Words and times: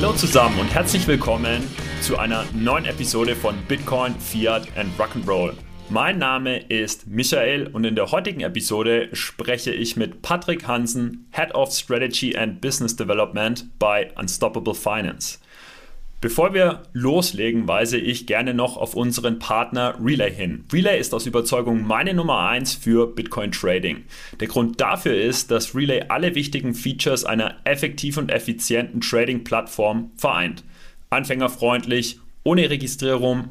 Hallo 0.00 0.12
zusammen 0.12 0.60
und 0.60 0.72
herzlich 0.72 1.08
willkommen 1.08 1.60
zu 2.02 2.18
einer 2.18 2.44
neuen 2.54 2.84
Episode 2.84 3.34
von 3.34 3.56
Bitcoin, 3.66 4.14
Fiat 4.14 4.68
and 4.76 4.96
Rock'n'Roll. 4.96 5.54
Mein 5.90 6.18
Name 6.18 6.60
ist 6.68 7.08
Michael 7.08 7.66
und 7.66 7.82
in 7.82 7.96
der 7.96 8.12
heutigen 8.12 8.42
Episode 8.42 9.08
spreche 9.12 9.72
ich 9.72 9.96
mit 9.96 10.22
Patrick 10.22 10.68
Hansen, 10.68 11.26
Head 11.32 11.52
of 11.52 11.72
Strategy 11.72 12.36
and 12.36 12.60
Business 12.60 12.94
Development 12.94 13.76
bei 13.80 14.12
Unstoppable 14.14 14.76
Finance. 14.76 15.40
Bevor 16.20 16.52
wir 16.52 16.82
loslegen, 16.92 17.68
weise 17.68 17.96
ich 17.96 18.26
gerne 18.26 18.52
noch 18.52 18.76
auf 18.76 18.94
unseren 18.94 19.38
Partner 19.38 19.94
Relay 20.02 20.32
hin. 20.34 20.64
Relay 20.72 20.98
ist 20.98 21.14
aus 21.14 21.26
Überzeugung 21.26 21.86
meine 21.86 22.12
Nummer 22.12 22.40
1 22.40 22.74
für 22.74 23.06
Bitcoin 23.06 23.52
Trading. 23.52 24.02
Der 24.40 24.48
Grund 24.48 24.80
dafür 24.80 25.14
ist, 25.14 25.52
dass 25.52 25.76
Relay 25.76 26.06
alle 26.08 26.34
wichtigen 26.34 26.74
Features 26.74 27.24
einer 27.24 27.54
effektiven 27.62 28.24
und 28.24 28.30
effizienten 28.30 29.00
Trading-Plattform 29.00 30.10
vereint. 30.16 30.64
Anfängerfreundlich, 31.08 32.18
ohne 32.42 32.68
Registrierung, 32.68 33.50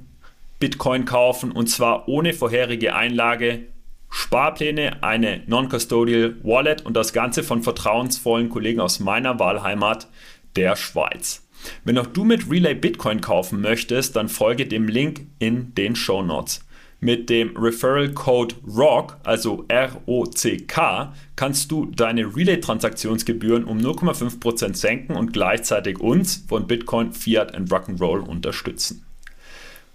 Bitcoin 0.59 1.06
kaufen 1.06 1.54
und 1.54 1.68
zwar 1.68 2.09
ohne 2.09 2.34
vorherige 2.34 2.95
Einlage, 2.95 3.62
Sparpläne, 4.09 5.04
eine 5.04 5.42
Non-Custodial 5.48 6.36
Wallet 6.44 6.86
und 6.86 6.95
das 6.95 7.14
Ganze 7.14 7.44
von 7.44 7.64
vertrauensvollen 7.64 8.50
Kollegen 8.50 8.81
aus 8.81 9.00
meiner 9.00 9.40
Wahlheimat, 9.40 10.09
der 10.58 10.76
Schweiz. 10.76 11.47
Wenn 11.84 11.98
auch 11.98 12.08
du 12.08 12.24
mit 12.24 12.50
Relay 12.50 12.76
Bitcoin 12.76 13.22
kaufen 13.22 13.62
möchtest, 13.62 14.16
dann 14.16 14.30
folge 14.30 14.66
dem 14.68 14.88
Link 14.88 15.28
in 15.40 15.73
den 15.76 15.95
Show 15.95 16.22
Notes. 16.22 16.62
Mit 17.00 17.30
dem 17.30 17.56
Referral 17.56 18.12
Code 18.14 18.56
ROCK, 18.68 19.18
also 19.23 19.66
R-O-C-K, 19.68 21.14
kannst 21.36 21.72
du 21.72 21.86
deine 21.86 22.36
Relay-Transaktionsgebühren 22.36 23.66
um 23.66 23.78
0,5% 23.78 24.76
senken 24.76 25.16
und 25.16 25.31
gleichzeitig 25.31 26.00
uns 26.00 26.44
von 26.48 26.66
Bitcoin, 26.66 27.14
Fiat 27.14 27.56
und 27.56 27.72
Rock'n'Roll 27.72 28.22
unterstützen. 28.22 29.06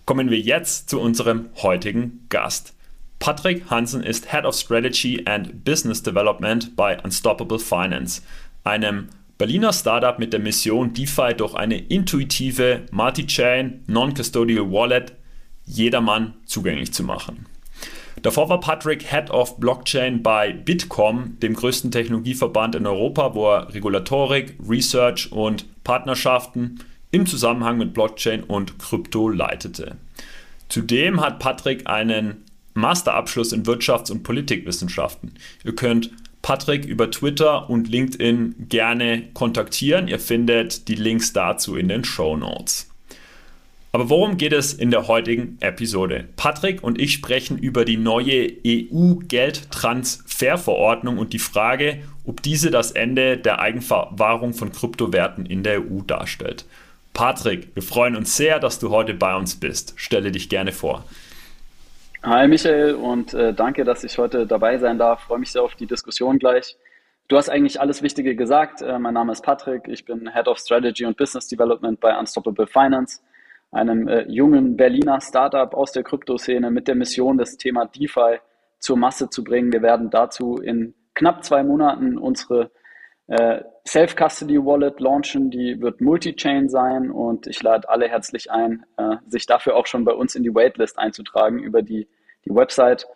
Kommen 0.06 0.30
wir 0.30 0.38
jetzt 0.38 0.90
zu 0.90 1.00
unserem 1.00 1.46
heutigen 1.62 2.26
Gast. 2.28 2.74
Patrick 3.18 3.70
Hansen 3.70 4.02
ist 4.02 4.32
Head 4.32 4.44
of 4.44 4.54
Strategy 4.54 5.22
and 5.26 5.64
Business 5.64 6.02
Development 6.02 6.74
bei 6.76 7.00
Unstoppable 7.02 7.58
Finance, 7.58 8.22
einem 8.64 9.08
Berliner 9.42 9.72
Startup 9.72 10.20
mit 10.20 10.32
der 10.32 10.38
Mission, 10.38 10.94
DeFi 10.94 11.34
durch 11.36 11.54
eine 11.54 11.76
intuitive 11.76 12.82
Multi-Chain 12.92 13.82
Non-Custodial 13.88 14.70
Wallet 14.70 15.14
jedermann 15.64 16.34
zugänglich 16.44 16.92
zu 16.92 17.02
machen. 17.02 17.46
Davor 18.22 18.48
war 18.48 18.60
Patrick 18.60 19.02
Head 19.02 19.30
of 19.30 19.58
Blockchain 19.58 20.22
bei 20.22 20.52
Bitkom, 20.52 21.40
dem 21.40 21.54
größten 21.54 21.90
Technologieverband 21.90 22.76
in 22.76 22.86
Europa, 22.86 23.34
wo 23.34 23.50
er 23.50 23.74
Regulatorik, 23.74 24.56
Research 24.64 25.32
und 25.32 25.64
Partnerschaften 25.82 26.78
im 27.10 27.26
Zusammenhang 27.26 27.78
mit 27.78 27.94
Blockchain 27.94 28.44
und 28.44 28.78
Krypto 28.78 29.28
leitete. 29.28 29.96
Zudem 30.68 31.20
hat 31.20 31.40
Patrick 31.40 31.88
einen 31.88 32.44
Masterabschluss 32.74 33.52
in 33.52 33.64
Wirtschafts- 33.64 34.12
und 34.12 34.22
Politikwissenschaften. 34.22 35.34
Ihr 35.64 35.74
könnt 35.74 36.12
Patrick 36.42 36.84
über 36.84 37.10
Twitter 37.10 37.70
und 37.70 37.88
LinkedIn 37.88 38.66
gerne 38.68 39.30
kontaktieren. 39.32 40.08
Ihr 40.08 40.18
findet 40.18 40.88
die 40.88 40.96
Links 40.96 41.32
dazu 41.32 41.76
in 41.76 41.88
den 41.88 42.04
Show 42.04 42.36
Notes. 42.36 42.90
Aber 43.94 44.10
worum 44.10 44.38
geht 44.38 44.54
es 44.54 44.72
in 44.72 44.90
der 44.90 45.06
heutigen 45.06 45.58
Episode? 45.60 46.24
Patrick 46.36 46.82
und 46.82 46.98
ich 46.98 47.12
sprechen 47.12 47.58
über 47.58 47.84
die 47.84 47.98
neue 47.98 48.50
EU-Geldtransferverordnung 48.66 51.18
und 51.18 51.34
die 51.34 51.38
Frage, 51.38 51.98
ob 52.24 52.42
diese 52.42 52.70
das 52.70 52.92
Ende 52.92 53.36
der 53.36 53.58
Eigenverwahrung 53.60 54.54
von 54.54 54.72
Kryptowerten 54.72 55.44
in 55.44 55.62
der 55.62 55.82
EU 55.82 56.00
darstellt. 56.06 56.64
Patrick, 57.12 57.68
wir 57.74 57.82
freuen 57.82 58.16
uns 58.16 58.34
sehr, 58.34 58.58
dass 58.58 58.78
du 58.78 58.88
heute 58.88 59.12
bei 59.12 59.36
uns 59.36 59.56
bist. 59.56 59.92
Stelle 59.96 60.32
dich 60.32 60.48
gerne 60.48 60.72
vor. 60.72 61.04
Hi 62.24 62.46
Michael 62.46 62.94
und 62.94 63.34
äh, 63.34 63.52
danke, 63.52 63.82
dass 63.82 64.04
ich 64.04 64.16
heute 64.16 64.46
dabei 64.46 64.78
sein 64.78 64.96
darf. 64.96 65.22
Freue 65.22 65.40
mich 65.40 65.50
sehr 65.50 65.64
auf 65.64 65.74
die 65.74 65.88
Diskussion 65.88 66.38
gleich. 66.38 66.78
Du 67.26 67.36
hast 67.36 67.48
eigentlich 67.48 67.80
alles 67.80 68.00
Wichtige 68.00 68.36
gesagt. 68.36 68.80
Äh, 68.80 69.00
mein 69.00 69.14
Name 69.14 69.32
ist 69.32 69.42
Patrick. 69.42 69.88
Ich 69.88 70.04
bin 70.04 70.30
Head 70.32 70.46
of 70.46 70.58
Strategy 70.58 71.04
und 71.04 71.16
Business 71.16 71.48
Development 71.48 71.98
bei 71.98 72.16
Unstoppable 72.16 72.68
Finance, 72.68 73.22
einem 73.72 74.06
äh, 74.06 74.22
jungen 74.28 74.76
Berliner 74.76 75.20
Startup 75.20 75.74
aus 75.74 75.90
der 75.90 76.04
Kryptoszene 76.04 76.70
mit 76.70 76.86
der 76.86 76.94
Mission, 76.94 77.38
das 77.38 77.56
Thema 77.56 77.86
DeFi 77.86 78.38
zur 78.78 78.96
Masse 78.96 79.28
zu 79.28 79.42
bringen. 79.42 79.72
Wir 79.72 79.82
werden 79.82 80.08
dazu 80.08 80.58
in 80.58 80.94
knapp 81.14 81.42
zwei 81.42 81.64
Monaten 81.64 82.18
unsere 82.18 82.70
äh, 83.32 83.64
Self-Custody-Wallet 83.88 85.00
launchen. 85.00 85.50
Die 85.50 85.80
wird 85.80 86.02
Multi-Chain 86.02 86.68
sein 86.68 87.10
und 87.10 87.46
ich 87.46 87.62
lade 87.62 87.88
alle 87.88 88.06
herzlich 88.08 88.50
ein, 88.50 88.84
äh, 88.98 89.16
sich 89.26 89.46
dafür 89.46 89.76
auch 89.76 89.86
schon 89.86 90.04
bei 90.04 90.12
uns 90.12 90.34
in 90.34 90.42
die 90.42 90.54
Waitlist 90.54 90.98
einzutragen 90.98 91.58
über 91.58 91.80
die, 91.80 92.06
die 92.44 92.54
Website. 92.54 93.06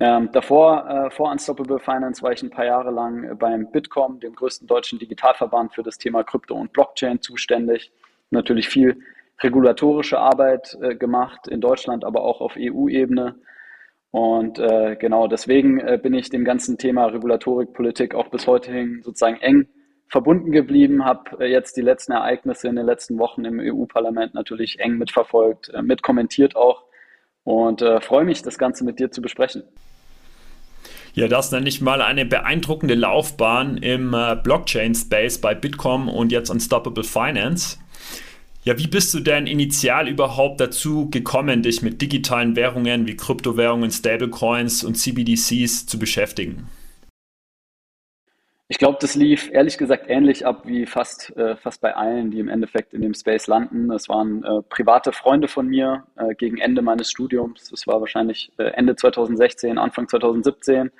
Ähm, 0.00 0.30
davor, 0.32 0.88
äh, 0.88 1.10
vor 1.10 1.30
Unstoppable 1.30 1.78
Finance, 1.78 2.22
war 2.22 2.32
ich 2.32 2.42
ein 2.42 2.50
paar 2.50 2.64
Jahre 2.64 2.90
lang 2.90 3.36
beim 3.38 3.70
Bitkom, 3.70 4.20
dem 4.20 4.34
größten 4.34 4.66
deutschen 4.66 4.98
Digitalverband 4.98 5.74
für 5.74 5.82
das 5.82 5.98
Thema 5.98 6.24
Krypto 6.24 6.54
und 6.54 6.72
Blockchain 6.72 7.20
zuständig. 7.20 7.92
Natürlich 8.30 8.70
viel 8.70 9.02
regulatorische 9.42 10.18
Arbeit 10.18 10.78
äh, 10.80 10.96
gemacht 10.96 11.46
in 11.46 11.60
Deutschland, 11.60 12.04
aber 12.04 12.22
auch 12.22 12.40
auf 12.40 12.54
EU-Ebene. 12.56 13.34
Und 14.12 14.58
äh, 14.58 14.96
genau 14.96 15.26
deswegen 15.26 15.80
äh, 15.80 15.98
bin 16.00 16.12
ich 16.12 16.28
dem 16.28 16.44
ganzen 16.44 16.76
Thema 16.76 17.06
Regulatorik, 17.06 17.72
Politik 17.72 18.14
auch 18.14 18.28
bis 18.28 18.46
heute 18.46 18.70
hin 18.70 19.00
sozusagen 19.02 19.40
eng 19.40 19.66
verbunden 20.06 20.52
geblieben, 20.52 21.06
habe 21.06 21.42
äh, 21.42 21.50
jetzt 21.50 21.78
die 21.78 21.80
letzten 21.80 22.12
Ereignisse 22.12 22.68
in 22.68 22.76
den 22.76 22.84
letzten 22.84 23.18
Wochen 23.18 23.46
im 23.46 23.58
EU-Parlament 23.58 24.34
natürlich 24.34 24.78
eng 24.80 24.98
mitverfolgt, 24.98 25.70
äh, 25.70 25.80
mitkommentiert 25.80 26.54
auch 26.56 26.84
und 27.44 27.80
äh, 27.80 28.02
freue 28.02 28.26
mich, 28.26 28.42
das 28.42 28.58
Ganze 28.58 28.84
mit 28.84 28.98
dir 29.00 29.10
zu 29.10 29.22
besprechen. 29.22 29.62
Ja, 31.14 31.28
das 31.28 31.50
nenne 31.50 31.68
ich 31.68 31.80
mal 31.80 32.02
eine 32.02 32.26
beeindruckende 32.26 32.94
Laufbahn 32.94 33.78
im 33.78 34.12
äh, 34.12 34.36
Blockchain-Space 34.36 35.40
bei 35.40 35.54
Bitkom 35.54 36.10
und 36.10 36.32
jetzt 36.32 36.50
Unstoppable 36.50 37.04
Finance. 37.04 37.78
Ja, 38.64 38.78
wie 38.78 38.86
bist 38.86 39.12
du 39.12 39.18
denn 39.18 39.48
initial 39.48 40.06
überhaupt 40.06 40.60
dazu 40.60 41.10
gekommen, 41.10 41.62
dich 41.62 41.82
mit 41.82 42.00
digitalen 42.00 42.54
Währungen 42.54 43.08
wie 43.08 43.16
Kryptowährungen, 43.16 43.90
Stablecoins 43.90 44.84
und 44.84 44.94
CBDCs 44.94 45.86
zu 45.86 45.98
beschäftigen? 45.98 46.68
Ich 48.68 48.78
glaube, 48.78 48.98
das 49.00 49.16
lief 49.16 49.50
ehrlich 49.52 49.78
gesagt 49.78 50.04
ähnlich 50.08 50.46
ab 50.46 50.62
wie 50.64 50.86
fast, 50.86 51.36
äh, 51.36 51.56
fast 51.56 51.80
bei 51.80 51.96
allen, 51.96 52.30
die 52.30 52.38
im 52.38 52.48
Endeffekt 52.48 52.94
in 52.94 53.02
dem 53.02 53.14
Space 53.14 53.48
landen. 53.48 53.90
Es 53.90 54.08
waren 54.08 54.44
äh, 54.44 54.62
private 54.62 55.10
Freunde 55.10 55.48
von 55.48 55.66
mir 55.66 56.06
äh, 56.16 56.34
gegen 56.36 56.58
Ende 56.58 56.82
meines 56.82 57.10
Studiums. 57.10 57.68
Das 57.68 57.88
war 57.88 58.00
wahrscheinlich 58.00 58.52
äh, 58.58 58.70
Ende 58.74 58.94
2016, 58.94 59.76
Anfang 59.76 60.08
2017. 60.08 60.92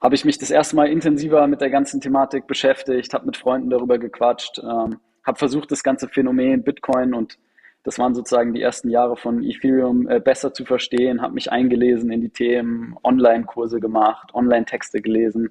Habe 0.00 0.14
ich 0.14 0.24
mich 0.24 0.38
das 0.38 0.52
erste 0.52 0.76
Mal 0.76 0.88
intensiver 0.88 1.48
mit 1.48 1.60
der 1.60 1.70
ganzen 1.70 2.00
Thematik 2.00 2.46
beschäftigt, 2.46 3.12
habe 3.12 3.26
mit 3.26 3.36
Freunden 3.36 3.70
darüber 3.70 3.98
gequatscht. 3.98 4.60
Ähm, 4.60 5.00
habe 5.26 5.38
versucht, 5.38 5.70
das 5.72 5.82
ganze 5.82 6.08
Phänomen 6.08 6.62
Bitcoin 6.62 7.12
und 7.12 7.38
das 7.82 7.98
waren 7.98 8.14
sozusagen 8.14 8.52
die 8.52 8.62
ersten 8.62 8.90
Jahre 8.90 9.16
von 9.16 9.44
Ethereum 9.44 10.08
äh, 10.08 10.18
besser 10.18 10.52
zu 10.52 10.64
verstehen, 10.64 11.22
habe 11.22 11.34
mich 11.34 11.52
eingelesen 11.52 12.10
in 12.10 12.20
die 12.20 12.30
Themen, 12.30 12.96
Online-Kurse 13.04 13.80
gemacht, 13.80 14.34
Online-Texte 14.34 15.00
gelesen 15.00 15.50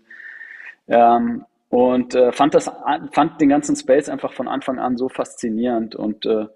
ähm, 0.88 1.46
und 1.70 2.16
äh, 2.16 2.32
fand, 2.32 2.56
das, 2.56 2.72
fand 3.12 3.40
den 3.40 3.50
ganzen 3.50 3.76
Space 3.76 4.10
einfach 4.10 4.34
von 4.34 4.48
Anfang 4.48 4.80
an 4.80 4.98
so 4.98 5.10
faszinierend 5.10 5.96
und 5.96 6.26
äh, 6.26 6.48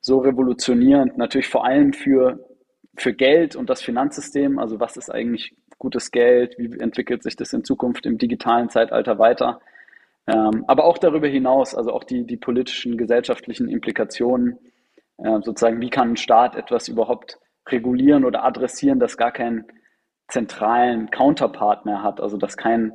so 0.00 0.18
revolutionierend, 0.18 1.18
natürlich 1.18 1.48
vor 1.48 1.64
allem 1.64 1.92
für, 1.92 2.44
für 2.96 3.12
Geld 3.12 3.54
und 3.54 3.70
das 3.70 3.82
Finanzsystem, 3.82 4.58
also 4.58 4.80
was 4.80 4.96
ist 4.96 5.10
eigentlich 5.10 5.54
gutes 5.78 6.10
Geld, 6.10 6.56
wie 6.58 6.78
entwickelt 6.78 7.22
sich 7.22 7.36
das 7.36 7.52
in 7.52 7.64
Zukunft 7.64 8.06
im 8.06 8.18
digitalen 8.18 8.68
Zeitalter 8.68 9.18
weiter 9.18 9.60
ähm, 10.30 10.64
aber 10.66 10.84
auch 10.84 10.98
darüber 10.98 11.26
hinaus, 11.26 11.74
also 11.74 11.92
auch 11.92 12.04
die, 12.04 12.24
die 12.24 12.36
politischen, 12.36 12.96
gesellschaftlichen 12.96 13.68
Implikationen, 13.68 14.58
äh, 15.18 15.40
sozusagen, 15.42 15.80
wie 15.80 15.90
kann 15.90 16.10
ein 16.10 16.16
Staat 16.16 16.56
etwas 16.56 16.88
überhaupt 16.88 17.38
regulieren 17.68 18.24
oder 18.24 18.44
adressieren, 18.44 19.00
das 19.00 19.16
gar 19.16 19.32
keinen 19.32 19.64
zentralen 20.28 21.10
Counterpart 21.10 21.84
mehr 21.84 22.02
hat, 22.02 22.20
also 22.20 22.36
dass 22.36 22.56
kein 22.56 22.92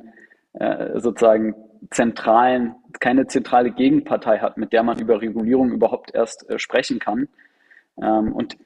äh, 0.54 0.98
sozusagen 0.98 1.54
zentralen, 1.90 2.74
keine 3.00 3.26
zentrale 3.26 3.70
Gegenpartei 3.70 4.38
hat, 4.38 4.56
mit 4.56 4.72
der 4.72 4.82
man 4.82 4.98
über 4.98 5.20
Regulierung 5.20 5.70
überhaupt 5.72 6.14
erst 6.14 6.48
äh, 6.48 6.58
sprechen 6.58 6.98
kann. 6.98 7.28
Ähm, 8.02 8.32
und 8.32 8.56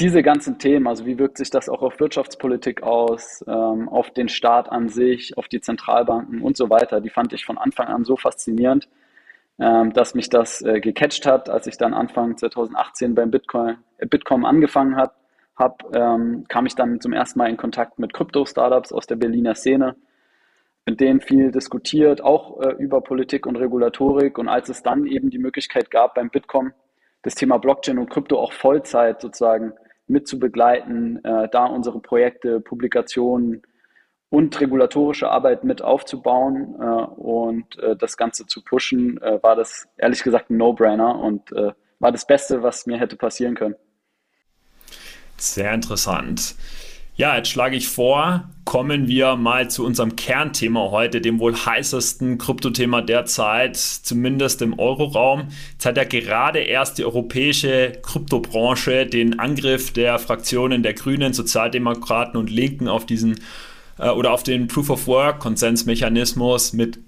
diese 0.00 0.22
ganzen 0.22 0.58
Themen, 0.58 0.88
also 0.88 1.06
wie 1.06 1.18
wirkt 1.18 1.38
sich 1.38 1.50
das 1.50 1.68
auch 1.68 1.82
auf 1.82 2.00
Wirtschaftspolitik 2.00 2.82
aus, 2.82 3.44
ähm, 3.46 3.88
auf 3.88 4.10
den 4.10 4.28
Staat 4.28 4.70
an 4.70 4.88
sich, 4.88 5.38
auf 5.38 5.46
die 5.46 5.60
Zentralbanken 5.60 6.42
und 6.42 6.56
so 6.56 6.68
weiter, 6.68 7.00
die 7.00 7.10
fand 7.10 7.32
ich 7.32 7.44
von 7.44 7.58
Anfang 7.58 7.86
an 7.86 8.04
so 8.04 8.16
faszinierend, 8.16 8.88
ähm, 9.60 9.92
dass 9.92 10.16
mich 10.16 10.28
das 10.28 10.62
äh, 10.62 10.80
gecatcht 10.80 11.26
hat, 11.26 11.48
als 11.48 11.68
ich 11.68 11.76
dann 11.76 11.94
Anfang 11.94 12.36
2018 12.36 13.14
beim 13.14 13.30
Bitcoin, 13.30 13.76
äh, 13.98 14.06
Bitcoin 14.06 14.44
angefangen 14.44 14.96
habe, 14.96 15.12
hab, 15.56 15.84
ähm, 15.94 16.44
kam 16.48 16.66
ich 16.66 16.74
dann 16.74 17.00
zum 17.00 17.12
ersten 17.12 17.38
Mal 17.38 17.48
in 17.50 17.56
Kontakt 17.56 18.00
mit 18.00 18.12
Krypto-Startups 18.12 18.92
aus 18.92 19.06
der 19.06 19.16
Berliner 19.16 19.54
Szene. 19.54 19.96
mit 20.86 21.00
denen 21.00 21.22
viel 21.22 21.50
diskutiert, 21.50 22.20
auch 22.20 22.60
äh, 22.60 22.72
über 22.74 23.00
Politik 23.00 23.46
und 23.46 23.56
Regulatorik. 23.56 24.36
Und 24.36 24.48
als 24.48 24.68
es 24.68 24.82
dann 24.82 25.06
eben 25.06 25.30
die 25.30 25.38
Möglichkeit 25.38 25.90
gab, 25.90 26.14
beim 26.14 26.28
Bitkom 26.28 26.74
das 27.22 27.34
Thema 27.34 27.56
Blockchain 27.58 27.98
und 27.98 28.10
Krypto 28.10 28.38
auch 28.38 28.52
Vollzeit 28.52 29.22
sozusagen 29.22 29.72
mit 30.06 30.28
zu 30.28 30.38
begleiten, 30.38 31.24
äh, 31.24 31.48
da 31.50 31.66
unsere 31.66 32.00
Projekte, 32.00 32.60
Publikationen 32.60 33.62
und 34.28 34.60
regulatorische 34.60 35.30
Arbeit 35.30 35.64
mit 35.64 35.82
aufzubauen 35.82 36.74
äh, 36.80 36.84
und 36.84 37.78
äh, 37.78 37.96
das 37.96 38.16
Ganze 38.16 38.46
zu 38.46 38.62
pushen, 38.62 39.20
äh, 39.22 39.42
war 39.42 39.56
das 39.56 39.86
ehrlich 39.96 40.22
gesagt 40.22 40.50
ein 40.50 40.56
No-Brainer 40.56 41.18
und 41.18 41.52
äh, 41.52 41.72
war 42.00 42.12
das 42.12 42.26
Beste, 42.26 42.62
was 42.62 42.86
mir 42.86 42.98
hätte 42.98 43.16
passieren 43.16 43.54
können. 43.54 43.76
Sehr 45.36 45.72
interessant. 45.72 46.54
Ja, 47.16 47.36
jetzt 47.36 47.48
schlage 47.48 47.76
ich 47.76 47.86
vor, 47.86 48.48
kommen 48.64 49.06
wir 49.06 49.36
mal 49.36 49.70
zu 49.70 49.84
unserem 49.86 50.16
Kernthema 50.16 50.90
heute, 50.90 51.20
dem 51.20 51.38
wohl 51.38 51.54
heißesten 51.54 52.38
Kryptothema 52.38 53.02
derzeit, 53.02 53.76
zumindest 53.76 54.62
im 54.62 54.76
Euroraum. 54.80 55.48
Jetzt 55.72 55.86
hat 55.86 55.96
ja 55.96 56.02
gerade 56.02 56.58
erst 56.58 56.98
die 56.98 57.04
europäische 57.04 57.92
Kryptobranche 58.02 59.06
den 59.06 59.38
Angriff 59.38 59.92
der 59.92 60.18
Fraktionen 60.18 60.82
der 60.82 60.94
Grünen, 60.94 61.34
Sozialdemokraten 61.34 62.36
und 62.36 62.50
Linken 62.50 62.88
auf 62.88 63.06
diesen 63.06 63.38
äh, 63.98 64.08
oder 64.08 64.32
auf 64.32 64.42
den 64.42 64.66
Proof 64.66 64.90
of 64.90 65.06
Work 65.06 65.38
Konsensmechanismus 65.38 66.72
mit 66.72 66.98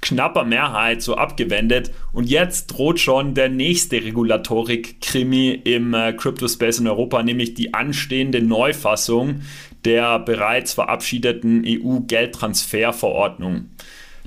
knapper 0.00 0.44
Mehrheit 0.44 1.02
so 1.02 1.16
abgewendet 1.16 1.90
und 2.12 2.28
jetzt 2.28 2.68
droht 2.68 3.00
schon 3.00 3.34
der 3.34 3.48
nächste 3.48 3.96
Regulatorik-Krimi 3.96 5.62
im 5.64 5.94
äh, 5.94 6.12
Crypto-Space 6.12 6.80
in 6.80 6.88
Europa, 6.88 7.22
nämlich 7.22 7.54
die 7.54 7.72
anstehende 7.74 8.42
Neufassung 8.42 9.40
der 9.84 10.18
bereits 10.18 10.74
verabschiedeten 10.74 11.64
EU-Geldtransferverordnung. 11.66 13.70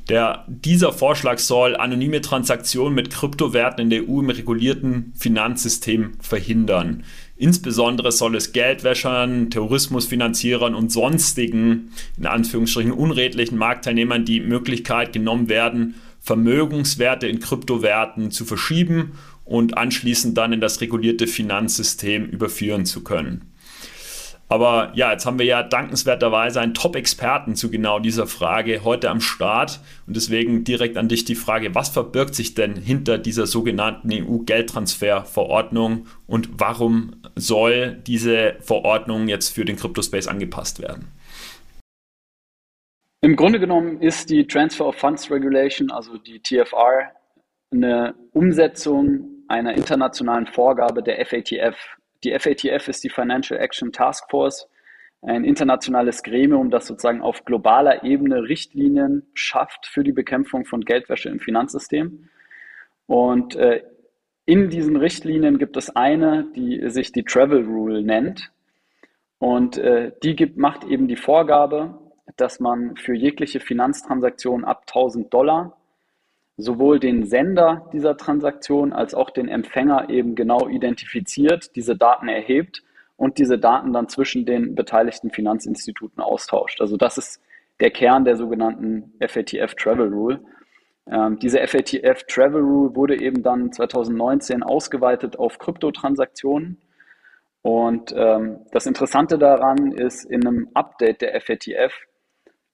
Der, 0.10 0.44
dieser 0.48 0.92
Vorschlag 0.92 1.38
soll 1.40 1.78
anonyme 1.78 2.20
Transaktionen 2.22 2.94
mit 2.94 3.10
Kryptowerten 3.10 3.84
in 3.84 3.90
der 3.90 4.04
EU 4.04 4.20
im 4.20 4.30
regulierten 4.30 5.14
Finanzsystem 5.16 6.12
verhindern. 6.20 7.06
Insbesondere 7.36 8.12
soll 8.12 8.36
es 8.36 8.52
Geldwäschern, 8.52 9.50
Terrorismusfinanzierern 9.50 10.76
und 10.76 10.92
sonstigen, 10.92 11.92
in 12.18 12.28
Anführungsstrichen, 12.28 12.92
unredlichen 12.92 13.58
Marktteilnehmern 13.58 14.24
die 14.24 14.40
Möglichkeit 14.40 15.14
genommen 15.14 15.50
werden, 15.50 15.96
Vermögenswerte 16.20 17.28
in 17.28 17.40
Kryptowerten 17.40 18.32
zu 18.32 18.46
verschieben 18.46 19.14
und 19.46 19.78
anschließend 19.78 20.38
dann 20.38 20.54
in 20.54 20.62
das 20.62 20.80
regulierte 20.80 21.28
Finanzsystem 21.28 22.26
überführen 22.28 22.86
zu 22.86 23.04
können. 23.04 23.53
Aber 24.54 24.92
ja, 24.94 25.12
jetzt 25.12 25.26
haben 25.26 25.40
wir 25.40 25.48
ja 25.48 25.64
dankenswerterweise 25.64 26.62
einen 26.62 26.76
Top-Experten 26.76 27.56
zu 27.56 27.72
genau 27.72 27.98
dieser 27.98 28.28
Frage 28.28 28.84
heute 28.84 29.10
am 29.10 29.20
Start. 29.20 29.80
Und 30.06 30.16
deswegen 30.16 30.64
direkt 30.64 30.96
an 30.96 31.08
dich 31.08 31.26
die 31.26 31.34
Frage, 31.34 31.74
was 31.74 31.90
verbirgt 31.90 32.36
sich 32.36 32.54
denn 32.54 32.76
hinter 32.76 33.18
dieser 33.18 33.48
sogenannten 33.48 34.12
EU-Geldtransferverordnung 34.14 36.06
und 36.28 36.50
warum 36.60 37.16
soll 37.36 37.98
diese 38.06 38.58
Verordnung 38.60 39.28
jetzt 39.28 39.50
für 39.50 39.66
den 39.66 39.76
Crypto-Space 39.76 40.28
angepasst 40.28 40.80
werden? 40.80 41.08
Im 43.22 43.36
Grunde 43.36 43.60
genommen 43.60 44.04
ist 44.04 44.30
die 44.30 44.46
Transfer 44.46 44.86
of 44.86 44.98
Funds 44.98 45.32
Regulation, 45.32 45.90
also 45.90 46.20
die 46.20 46.40
TFR, 46.40 47.12
eine 47.72 48.14
Umsetzung 48.34 49.46
einer 49.48 49.74
internationalen 49.74 50.46
Vorgabe 50.46 51.02
der 51.02 51.26
FATF, 51.26 51.76
die 52.24 52.38
FATF 52.38 52.88
ist 52.88 53.04
die 53.04 53.10
Financial 53.10 53.60
Action 53.60 53.92
Task 53.92 54.30
Force, 54.30 54.70
ein 55.22 55.46
internationales 55.46 56.22
Gremium, 56.22 56.70
das 56.70 56.86
sozusagen 56.86 57.22
auf 57.22 57.46
globaler 57.46 58.04
Ebene 58.04 58.44
Richtlinien 58.44 59.26
schafft 59.34 59.88
für 59.88 60.04
die 60.04 60.12
Bekämpfung 60.12 60.66
von 60.66 60.82
Geldwäsche 60.82 61.30
im 61.30 61.40
Finanzsystem. 61.40 62.30
Und 63.08 63.56
äh, 63.56 63.84
in 64.46 64.70
diesen 64.70 64.98
Richtlinien 64.98 65.58
gibt 65.60 65.78
es 65.78 65.96
eine, 65.96 66.46
die 66.56 66.90
sich 66.90 67.14
die 67.14 67.24
Travel 67.24 67.64
Rule 67.64 68.02
nennt. 68.02 68.52
Und 69.38 69.78
äh, 69.78 70.12
die 70.24 70.36
gibt, 70.36 70.58
macht 70.58 70.84
eben 70.84 71.08
die 71.08 71.16
Vorgabe, 71.16 71.98
dass 72.36 72.60
man 72.60 72.98
für 72.98 73.14
jegliche 73.14 73.60
Finanztransaktion 73.62 74.66
ab 74.66 74.84
1000 74.88 75.34
Dollar 75.34 75.78
sowohl 76.58 77.00
den 77.00 77.26
Sender 77.26 77.90
dieser 77.94 78.16
Transaktion 78.18 78.94
als 78.94 79.14
auch 79.14 79.30
den 79.30 79.48
Empfänger 79.48 80.10
eben 80.10 80.36
genau 80.36 80.68
identifiziert, 80.68 81.76
diese 81.76 81.96
Daten 81.96 82.28
erhebt 82.28 82.84
und 83.18 83.38
diese 83.38 83.58
Daten 83.58 83.94
dann 83.94 84.08
zwischen 84.10 84.46
den 84.46 84.76
beteiligten 84.76 85.32
Finanzinstituten 85.32 86.22
austauscht. 86.22 86.82
Also 86.82 86.98
das 86.98 87.18
ist 87.18 87.42
der 87.80 87.92
Kern 87.92 88.26
der 88.26 88.36
sogenannten 88.36 89.14
FATF 89.20 89.76
Travel 89.76 90.10
Rule. 90.10 90.42
Ähm, 91.10 91.40
diese 91.40 91.60
FATF 91.66 92.24
Travel 92.28 92.62
Rule 92.62 92.96
wurde 92.96 93.20
eben 93.20 93.42
dann 93.44 93.72
2019 93.72 94.64
ausgeweitet 94.64 95.38
auf 95.38 95.58
Kryptotransaktionen. 95.58 96.80
Und 97.62 98.14
ähm, 98.16 98.60
das 98.72 98.86
Interessante 98.86 99.38
daran 99.38 99.92
ist, 99.92 100.26
in 100.26 100.46
einem 100.46 100.70
Update 100.74 101.22
der 101.22 101.40
FATF 101.42 101.94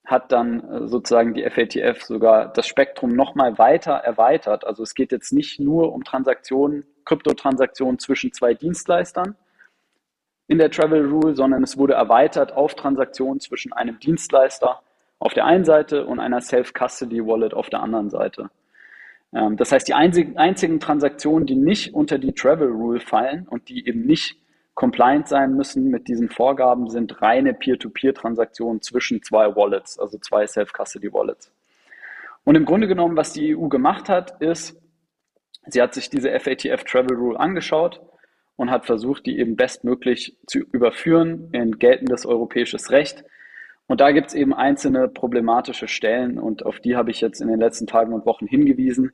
hat 0.09 0.31
dann 0.31 0.61
äh, 0.69 0.87
sozusagen 0.87 1.33
die 1.33 1.47
FATF 1.47 2.03
sogar 2.03 2.51
das 2.51 2.67
Spektrum 2.67 3.11
nochmal 3.11 3.57
weiter 3.57 3.93
erweitert. 3.93 4.65
Also 4.65 4.83
es 4.83 4.95
geht 4.95 5.11
jetzt 5.11 5.31
nicht 5.31 5.59
nur 5.59 5.93
um 5.93 6.03
Transaktionen, 6.03 6.83
Kryptotransaktionen 7.05 7.99
zwischen 7.99 8.33
zwei 8.33 8.53
Dienstleistern 8.53 9.35
in 10.47 10.57
der 10.57 10.71
Travel 10.71 11.05
Rule, 11.05 11.35
sondern 11.35 11.63
es 11.63 11.77
wurde 11.77 11.93
erweitert 11.93 12.53
auf 12.53 12.73
Transaktionen 12.73 13.39
zwischen 13.39 13.71
einem 13.71 13.99
Dienstleister 13.99 14.81
auf 15.19 15.33
der 15.33 15.45
einen 15.45 15.65
Seite 15.65 16.05
und 16.05 16.19
einer 16.19 16.41
Self-Custody-Wallet 16.41 17.53
auf 17.53 17.69
der 17.69 17.81
anderen 17.81 18.09
Seite. 18.09 18.49
Ähm, 19.31 19.57
das 19.57 19.71
heißt, 19.71 19.87
die 19.87 19.93
einzigen 19.93 20.79
Transaktionen, 20.79 21.45
die 21.45 21.55
nicht 21.55 21.93
unter 21.93 22.17
die 22.17 22.33
Travel 22.33 22.69
Rule 22.69 22.99
fallen 22.99 23.47
und 23.47 23.69
die 23.69 23.87
eben 23.87 24.05
nicht 24.05 24.38
compliant 24.79 25.27
sein 25.27 25.57
müssen 25.57 25.89
mit 25.89 26.07
diesen 26.07 26.29
Vorgaben, 26.29 26.89
sind 26.89 27.21
reine 27.21 27.53
Peer-to-Peer-Transaktionen 27.53 28.81
zwischen 28.81 29.21
zwei 29.21 29.53
Wallets, 29.53 29.99
also 29.99 30.17
zwei 30.19 30.47
Self-Custody-Wallets. 30.47 31.51
Und 32.45 32.55
im 32.55 32.63
Grunde 32.63 32.87
genommen, 32.87 33.17
was 33.17 33.33
die 33.33 33.57
EU 33.57 33.67
gemacht 33.67 34.07
hat, 34.07 34.41
ist, 34.41 34.81
sie 35.67 35.81
hat 35.81 35.93
sich 35.93 36.09
diese 36.09 36.31
FATF 36.31 36.85
Travel 36.85 37.17
Rule 37.17 37.37
angeschaut 37.37 37.99
und 38.55 38.71
hat 38.71 38.85
versucht, 38.85 39.25
die 39.25 39.37
eben 39.37 39.57
bestmöglich 39.57 40.37
zu 40.47 40.59
überführen 40.59 41.49
in 41.51 41.77
geltendes 41.77 42.25
europäisches 42.25 42.89
Recht. 42.89 43.25
Und 43.87 43.99
da 43.99 44.11
gibt 44.11 44.27
es 44.27 44.33
eben 44.33 44.53
einzelne 44.53 45.09
problematische 45.09 45.89
Stellen 45.89 46.39
und 46.39 46.65
auf 46.65 46.79
die 46.79 46.95
habe 46.95 47.11
ich 47.11 47.19
jetzt 47.19 47.41
in 47.41 47.49
den 47.49 47.59
letzten 47.59 47.85
Tagen 47.85 48.13
und 48.13 48.25
Wochen 48.25 48.47
hingewiesen. 48.47 49.11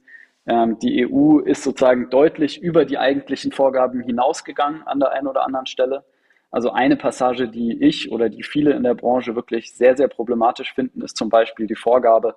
Ähm, 0.47 0.77
die 0.79 1.07
EU 1.07 1.39
ist 1.39 1.63
sozusagen 1.63 2.09
deutlich 2.09 2.61
über 2.61 2.85
die 2.85 2.97
eigentlichen 2.97 3.51
Vorgaben 3.51 4.01
hinausgegangen 4.01 4.83
an 4.83 4.99
der 4.99 5.11
einen 5.11 5.27
oder 5.27 5.43
anderen 5.45 5.65
Stelle. 5.65 6.03
Also 6.51 6.71
eine 6.71 6.95
Passage, 6.95 7.49
die 7.49 7.83
ich 7.83 8.11
oder 8.11 8.29
die 8.29 8.43
viele 8.43 8.73
in 8.73 8.83
der 8.83 8.93
Branche 8.93 9.35
wirklich 9.35 9.73
sehr, 9.73 9.97
sehr 9.97 10.07
problematisch 10.07 10.73
finden, 10.73 11.01
ist 11.01 11.17
zum 11.17 11.29
Beispiel 11.29 11.67
die 11.67 11.75
Vorgabe, 11.75 12.35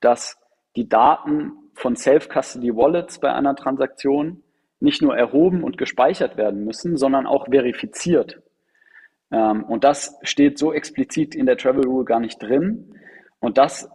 dass 0.00 0.38
die 0.76 0.88
Daten 0.88 1.52
von 1.74 1.96
Self-Custody-Wallets 1.96 3.18
bei 3.18 3.32
einer 3.32 3.56
Transaktion 3.56 4.42
nicht 4.80 5.02
nur 5.02 5.16
erhoben 5.16 5.64
und 5.64 5.78
gespeichert 5.78 6.36
werden 6.36 6.64
müssen, 6.64 6.96
sondern 6.96 7.26
auch 7.26 7.46
verifiziert. 7.46 8.40
Ähm, 9.30 9.64
und 9.64 9.84
das 9.84 10.16
steht 10.22 10.58
so 10.58 10.72
explizit 10.72 11.34
in 11.34 11.46
der 11.46 11.56
Travel 11.56 11.84
Rule 11.84 12.04
gar 12.04 12.20
nicht 12.20 12.40
drin. 12.42 12.94
Und 13.40 13.58
das 13.58 13.90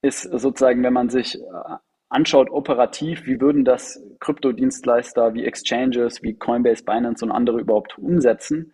ist 0.00 0.22
sozusagen, 0.22 0.82
wenn 0.82 0.92
man 0.92 1.08
sich 1.08 1.38
äh, 1.38 1.76
anschaut 2.12 2.50
operativ, 2.50 3.26
wie 3.26 3.40
würden 3.40 3.64
das 3.64 4.02
Kryptodienstleister 4.20 5.34
wie 5.34 5.44
Exchanges, 5.44 6.22
wie 6.22 6.34
Coinbase, 6.34 6.84
Binance 6.84 7.24
und 7.24 7.32
andere 7.32 7.60
überhaupt 7.60 7.98
umsetzen, 7.98 8.72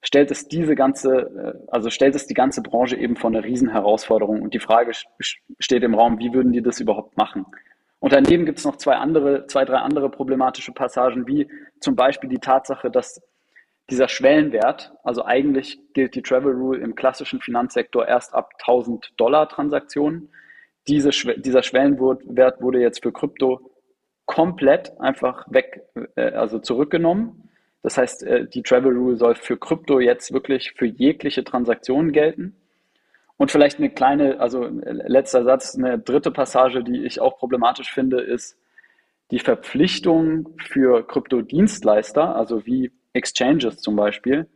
stellt 0.00 0.30
es 0.30 0.48
diese 0.48 0.74
ganze, 0.74 1.18
äh, 1.18 1.68
also 1.68 1.90
stellt 1.90 2.14
es 2.14 2.26
die 2.26 2.34
ganze 2.34 2.62
Branche 2.62 2.96
eben 2.96 3.16
vor 3.16 3.30
eine 3.30 3.44
Riesenherausforderung. 3.44 4.42
Und 4.42 4.54
die 4.54 4.60
Frage 4.60 4.92
steht 5.58 5.82
im 5.82 5.94
Raum, 5.94 6.18
wie 6.18 6.32
würden 6.32 6.52
die 6.52 6.62
das 6.62 6.80
überhaupt 6.80 7.16
machen? 7.16 7.46
Und 8.00 8.12
daneben 8.12 8.46
gibt 8.46 8.58
es 8.58 8.64
noch 8.64 8.76
zwei 8.76 8.94
andere, 8.94 9.46
zwei, 9.48 9.64
drei 9.64 9.78
andere 9.78 10.08
problematische 10.08 10.72
Passagen, 10.72 11.26
wie 11.26 11.48
zum 11.80 11.96
Beispiel 11.96 12.30
die 12.30 12.38
Tatsache, 12.38 12.90
dass 12.90 13.20
dieser 13.90 14.08
Schwellenwert, 14.08 14.92
also 15.02 15.24
eigentlich 15.24 15.80
gilt 15.94 16.14
die 16.14 16.22
Travel 16.22 16.52
Rule 16.52 16.80
im 16.80 16.94
klassischen 16.94 17.40
Finanzsektor 17.40 18.06
erst 18.06 18.34
ab 18.34 18.52
1000 18.60 19.12
Dollar 19.16 19.48
Transaktionen, 19.48 20.30
diese, 20.88 21.10
dieser 21.10 21.62
Schwellenwert 21.62 22.60
wurde 22.60 22.80
jetzt 22.80 23.02
für 23.02 23.12
Krypto 23.12 23.70
komplett 24.26 24.98
einfach 25.00 25.46
weg, 25.50 25.82
äh, 26.16 26.32
also 26.32 26.58
zurückgenommen. 26.58 27.50
Das 27.82 27.96
heißt, 27.96 28.22
äh, 28.24 28.46
die 28.46 28.62
Travel 28.62 28.92
Rule 28.92 29.16
soll 29.16 29.34
für 29.34 29.56
Krypto 29.56 30.00
jetzt 30.00 30.32
wirklich 30.32 30.72
für 30.72 30.86
jegliche 30.86 31.44
Transaktionen 31.44 32.12
gelten. 32.12 32.56
Und 33.36 33.52
vielleicht 33.52 33.78
eine 33.78 33.90
kleine, 33.90 34.40
also 34.40 34.64
äh, 34.64 34.92
letzter 34.92 35.44
Satz, 35.44 35.76
eine 35.76 35.98
dritte 35.98 36.30
Passage, 36.30 36.82
die 36.82 37.04
ich 37.04 37.20
auch 37.20 37.38
problematisch 37.38 37.92
finde, 37.92 38.20
ist 38.20 38.58
die 39.30 39.38
Verpflichtung 39.38 40.56
für 40.58 41.06
Kryptodienstleister, 41.06 42.34
also 42.34 42.66
wie 42.66 42.90
Exchanges 43.12 43.78
zum 43.78 43.96
Beispiel, 43.96 44.48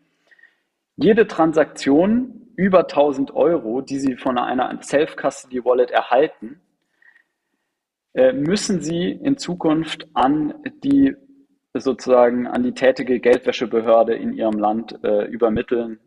jede 0.97 1.27
Transaktion 1.27 2.42
über 2.63 2.81
1000 2.83 3.35
Euro, 3.35 3.81
die 3.81 3.99
Sie 3.99 4.17
von 4.17 4.39
einer 4.39 4.81
Self-Custody-Wallet 4.81 5.91
erhalten, 5.91 6.61
äh, 8.15 8.33
müssen 8.33 8.81
Sie 8.81 9.11
in 9.11 9.37
Zukunft 9.37 10.07
an 10.15 10.55
die 10.85 11.17
sozusagen 11.75 12.47
an 12.47 12.63
die 12.63 12.73
tätige 12.73 13.19
Geldwäschebehörde 13.19 14.15
in 14.15 14.33
Ihrem 14.33 14.61
Land 14.61 14.97
äh, 15.03 15.25
übermitteln 15.25 15.99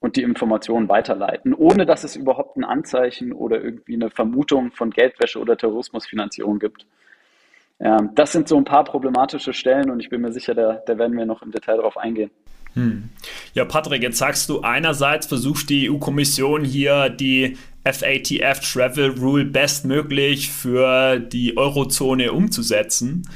und 0.00 0.16
die 0.16 0.22
Informationen 0.22 0.90
weiterleiten, 0.90 1.54
ohne 1.54 1.86
dass 1.86 2.04
es 2.04 2.14
überhaupt 2.14 2.58
ein 2.58 2.64
Anzeichen 2.64 3.32
oder 3.32 3.62
irgendwie 3.62 3.94
eine 3.94 4.10
Vermutung 4.10 4.72
von 4.72 4.90
Geldwäsche 4.90 5.38
oder 5.38 5.56
Terrorismusfinanzierung 5.56 6.58
gibt. 6.58 6.86
Ähm, 7.80 8.10
das 8.14 8.32
sind 8.32 8.48
so 8.48 8.58
ein 8.58 8.64
paar 8.64 8.84
problematische 8.84 9.54
Stellen 9.54 9.90
und 9.90 10.00
ich 10.00 10.10
bin 10.10 10.20
mir 10.20 10.32
sicher, 10.32 10.54
da, 10.54 10.82
da 10.84 10.98
werden 10.98 11.16
wir 11.16 11.24
noch 11.24 11.40
im 11.40 11.52
Detail 11.52 11.76
darauf 11.76 11.96
eingehen. 11.96 12.30
Hm. 12.74 13.10
Ja, 13.54 13.64
Patrick, 13.64 14.02
jetzt 14.02 14.18
sagst 14.18 14.48
du, 14.48 14.62
einerseits 14.62 15.26
versucht 15.26 15.68
die 15.68 15.90
EU-Kommission 15.90 16.64
hier 16.64 17.10
die 17.10 17.56
FATF 17.84 18.60
Travel 18.60 19.10
Rule 19.18 19.44
bestmöglich 19.44 20.50
für 20.50 21.18
die 21.18 21.56
Eurozone 21.56 22.32
umzusetzen. 22.32 23.28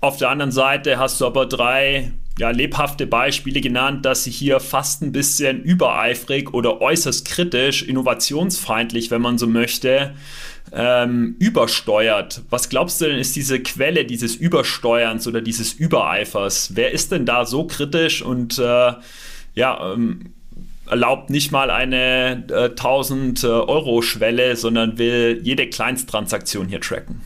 Auf 0.00 0.16
der 0.16 0.30
anderen 0.30 0.52
Seite 0.52 0.98
hast 0.98 1.20
du 1.20 1.26
aber 1.26 1.46
drei 1.46 2.10
ja, 2.38 2.50
lebhafte 2.50 3.06
Beispiele 3.06 3.60
genannt, 3.60 4.06
dass 4.06 4.24
sie 4.24 4.30
hier 4.30 4.60
fast 4.60 5.02
ein 5.02 5.12
bisschen 5.12 5.62
übereifrig 5.62 6.54
oder 6.54 6.80
äußerst 6.80 7.26
kritisch, 7.26 7.82
innovationsfeindlich, 7.82 9.10
wenn 9.10 9.20
man 9.20 9.36
so 9.36 9.46
möchte, 9.46 10.14
ähm, 10.72 11.36
übersteuert. 11.38 12.42
Was 12.50 12.68
glaubst 12.68 13.00
du 13.00 13.06
denn, 13.06 13.18
ist 13.18 13.36
diese 13.36 13.60
Quelle 13.60 14.04
dieses 14.04 14.36
Übersteuerns 14.36 15.26
oder 15.26 15.40
dieses 15.40 15.72
Übereifers? 15.72 16.74
Wer 16.74 16.92
ist 16.92 17.12
denn 17.12 17.26
da 17.26 17.44
so 17.44 17.66
kritisch 17.66 18.22
und 18.22 18.58
äh, 18.58 18.92
ja, 19.54 19.92
ähm, 19.92 20.32
erlaubt 20.88 21.30
nicht 21.30 21.52
mal 21.52 21.70
eine 21.70 22.44
äh, 22.50 22.64
1000 22.70 23.44
Euro 23.44 24.02
Schwelle, 24.02 24.56
sondern 24.56 24.98
will 24.98 25.40
jede 25.42 25.68
Kleinsttransaktion 25.68 26.68
hier 26.68 26.80
tracken? 26.80 27.20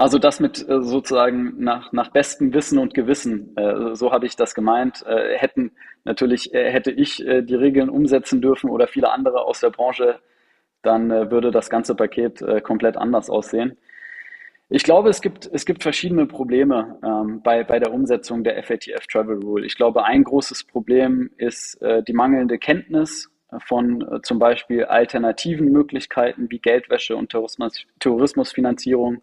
Also 0.00 0.18
das 0.18 0.40
mit 0.40 0.66
äh, 0.66 0.80
sozusagen 0.80 1.62
nach, 1.62 1.92
nach 1.92 2.08
bestem 2.08 2.54
Wissen 2.54 2.78
und 2.78 2.94
Gewissen, 2.94 3.54
äh, 3.58 3.94
so 3.94 4.12
habe 4.12 4.24
ich 4.24 4.34
das 4.34 4.54
gemeint. 4.54 5.04
Äh, 5.06 5.36
hätten 5.36 5.72
natürlich 6.04 6.50
hätte 6.54 6.90
ich 6.90 7.16
die 7.16 7.54
Regeln 7.54 7.90
umsetzen 7.90 8.40
dürfen 8.40 8.70
oder 8.70 8.88
viele 8.88 9.12
andere 9.12 9.42
aus 9.42 9.60
der 9.60 9.68
Branche, 9.68 10.18
dann 10.82 11.10
würde 11.30 11.50
das 11.50 11.70
ganze 11.70 11.94
Paket 11.94 12.44
komplett 12.62 12.96
anders 12.96 13.30
aussehen. 13.30 13.76
Ich 14.68 14.84
glaube, 14.84 15.08
es 15.08 15.20
gibt, 15.20 15.50
es 15.52 15.64
gibt 15.64 15.82
verschiedene 15.82 16.26
Probleme 16.26 16.98
ähm, 17.04 17.42
bei, 17.42 17.64
bei 17.64 17.80
der 17.80 17.92
Umsetzung 17.92 18.44
der 18.44 18.62
FATF 18.62 19.06
Travel 19.08 19.42
Rule. 19.42 19.66
Ich 19.66 19.76
glaube, 19.76 20.04
ein 20.04 20.22
großes 20.22 20.64
Problem 20.64 21.30
ist 21.36 21.78
die 22.06 22.12
mangelnde 22.12 22.58
Kenntnis 22.58 23.30
von 23.66 24.20
zum 24.22 24.38
Beispiel 24.38 24.84
alternativen 24.84 25.72
Möglichkeiten 25.72 26.50
wie 26.50 26.60
Geldwäsche 26.60 27.16
und 27.16 27.30
Tourismus, 27.30 27.84
Tourismusfinanzierung 27.98 29.22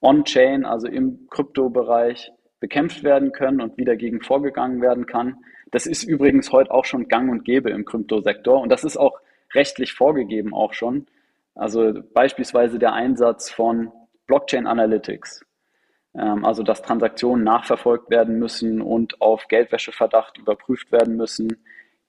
on-chain, 0.00 0.64
also 0.64 0.88
im 0.88 1.26
Kryptobereich, 1.30 2.32
bekämpft 2.60 3.04
werden 3.04 3.32
können 3.32 3.60
und 3.60 3.76
wie 3.76 3.84
dagegen 3.84 4.20
vorgegangen 4.20 4.80
werden 4.80 5.06
kann. 5.06 5.36
Das 5.70 5.86
ist 5.86 6.02
übrigens 6.02 6.50
heute 6.50 6.70
auch 6.70 6.84
schon 6.84 7.08
gang 7.08 7.30
und 7.30 7.44
gäbe 7.44 7.70
im 7.70 7.84
Kryptosektor 7.84 8.60
und 8.60 8.70
das 8.70 8.84
ist 8.84 8.96
auch 8.96 9.20
rechtlich 9.54 9.92
vorgegeben 9.92 10.54
auch 10.54 10.72
schon. 10.72 11.06
Also 11.54 11.92
beispielsweise 12.14 12.78
der 12.78 12.92
Einsatz 12.92 13.50
von 13.50 13.90
Blockchain 14.26 14.66
Analytics, 14.66 15.44
ähm, 16.14 16.44
also 16.44 16.62
dass 16.62 16.82
Transaktionen 16.82 17.44
nachverfolgt 17.44 18.10
werden 18.10 18.38
müssen 18.38 18.80
und 18.80 19.20
auf 19.20 19.48
Geldwäscheverdacht 19.48 20.38
überprüft 20.38 20.92
werden 20.92 21.16
müssen. 21.16 21.56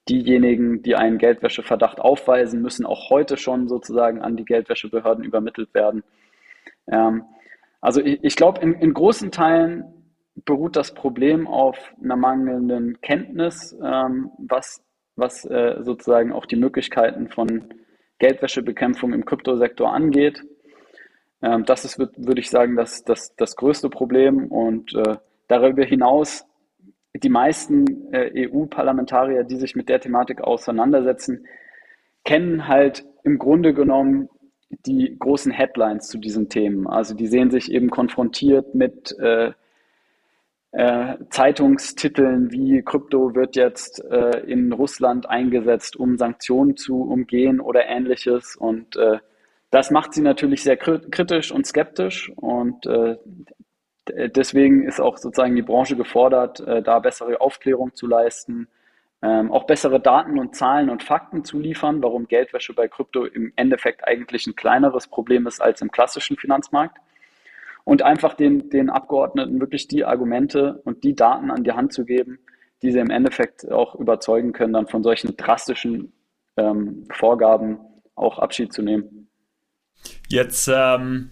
Diejenigen, 0.07 0.83
die 0.83 0.95
einen 0.95 1.17
Geldwäscheverdacht 1.17 1.99
aufweisen, 1.99 2.61
müssen 2.61 2.85
auch 2.85 3.09
heute 3.09 3.37
schon 3.37 3.67
sozusagen 3.67 4.21
an 4.21 4.37
die 4.37 4.45
Geldwäschebehörden 4.45 5.23
übermittelt 5.23 5.73
werden. 5.73 6.03
Ähm, 6.87 7.23
also 7.81 8.01
ich, 8.01 8.23
ich 8.23 8.35
glaube, 8.35 8.61
in, 8.61 8.73
in 8.73 8.93
großen 8.93 9.31
Teilen 9.31 9.83
beruht 10.45 10.75
das 10.75 10.93
Problem 10.93 11.47
auf 11.47 11.77
einer 12.01 12.15
mangelnden 12.15 13.01
Kenntnis, 13.01 13.75
ähm, 13.83 14.31
was, 14.37 14.83
was 15.19 15.45
äh, 15.45 15.77
sozusagen 15.81 16.31
auch 16.31 16.45
die 16.45 16.55
Möglichkeiten 16.55 17.29
von 17.29 17.73
Geldwäschebekämpfung 18.19 19.13
im 19.13 19.25
Kryptosektor 19.25 19.91
angeht. 19.91 20.43
Ähm, 21.41 21.65
das 21.65 21.85
ist, 21.85 21.99
würde 21.99 22.39
ich 22.39 22.49
sagen, 22.49 22.75
das, 22.75 23.03
das, 23.03 23.35
das 23.35 23.55
größte 23.55 23.89
Problem. 23.89 24.47
Und 24.47 24.93
äh, 24.95 25.17
darüber 25.47 25.83
hinaus, 25.83 26.45
die 27.15 27.29
meisten 27.29 28.13
äh, 28.13 28.49
EU-Parlamentarier, 28.49 29.43
die 29.43 29.57
sich 29.57 29.75
mit 29.75 29.89
der 29.89 29.99
Thematik 29.99 30.41
auseinandersetzen, 30.41 31.45
kennen 32.23 32.67
halt 32.67 33.05
im 33.23 33.39
Grunde 33.39 33.73
genommen 33.73 34.29
die 34.85 35.17
großen 35.17 35.51
Headlines 35.51 36.07
zu 36.07 36.19
diesen 36.19 36.49
Themen. 36.49 36.87
Also 36.87 37.15
die 37.15 37.27
sehen 37.27 37.49
sich 37.49 37.71
eben 37.71 37.89
konfrontiert 37.89 38.75
mit 38.75 39.15
äh, 40.71 41.15
Zeitungstiteln 41.29 42.51
wie 42.51 42.81
Krypto 42.83 43.35
wird 43.35 43.55
jetzt 43.55 44.03
äh, 44.05 44.39
in 44.41 44.71
Russland 44.71 45.27
eingesetzt, 45.29 45.95
um 45.95 46.17
Sanktionen 46.17 46.77
zu 46.77 47.01
umgehen 47.01 47.59
oder 47.59 47.87
ähnliches. 47.87 48.55
Und 48.55 48.95
äh, 48.95 49.19
das 49.71 49.91
macht 49.91 50.13
sie 50.13 50.21
natürlich 50.21 50.63
sehr 50.63 50.77
kritisch 50.77 51.51
und 51.51 51.65
skeptisch. 51.65 52.31
Und 52.35 52.85
äh, 52.85 53.17
deswegen 54.35 54.83
ist 54.87 54.99
auch 54.99 55.17
sozusagen 55.17 55.55
die 55.55 55.61
Branche 55.61 55.95
gefordert, 55.95 56.59
äh, 56.61 56.81
da 56.81 56.99
bessere 56.99 57.41
Aufklärung 57.41 57.93
zu 57.95 58.07
leisten 58.07 58.67
ähm, 59.21 59.51
auch 59.51 59.65
bessere 59.65 59.99
Daten 59.99 60.39
und 60.39 60.55
Zahlen 60.55 60.89
und 60.89 61.03
Fakten 61.03 61.43
zu 61.43 61.59
liefern, 61.59 62.01
warum 62.01 62.27
Geldwäsche 62.27 62.73
bei 62.73 62.87
Krypto 62.87 63.25
im 63.25 63.51
Endeffekt 63.55 64.07
eigentlich 64.07 64.47
ein 64.47 64.55
kleineres 64.55 65.07
Problem 65.07 65.45
ist 65.45 65.61
als 65.61 65.81
im 65.81 65.91
klassischen 65.91 66.37
Finanzmarkt. 66.37 66.97
Und 67.89 68.03
einfach 68.03 68.35
den, 68.35 68.69
den 68.69 68.91
Abgeordneten 68.91 69.59
wirklich 69.59 69.87
die 69.87 70.05
Argumente 70.05 70.79
und 70.83 71.03
die 71.03 71.15
Daten 71.15 71.49
an 71.49 71.63
die 71.63 71.71
Hand 71.71 71.91
zu 71.91 72.05
geben, 72.05 72.37
die 72.83 72.91
sie 72.91 72.99
im 72.99 73.09
Endeffekt 73.09 73.67
auch 73.71 73.95
überzeugen 73.95 74.53
können, 74.53 74.73
dann 74.73 74.85
von 74.85 75.01
solchen 75.01 75.35
drastischen 75.35 76.13
ähm, 76.55 77.05
Vorgaben 77.11 77.79
auch 78.13 78.37
Abschied 78.37 78.73
zu 78.73 78.83
nehmen. 78.83 79.27
Jetzt 80.27 80.69
ähm, 80.71 81.31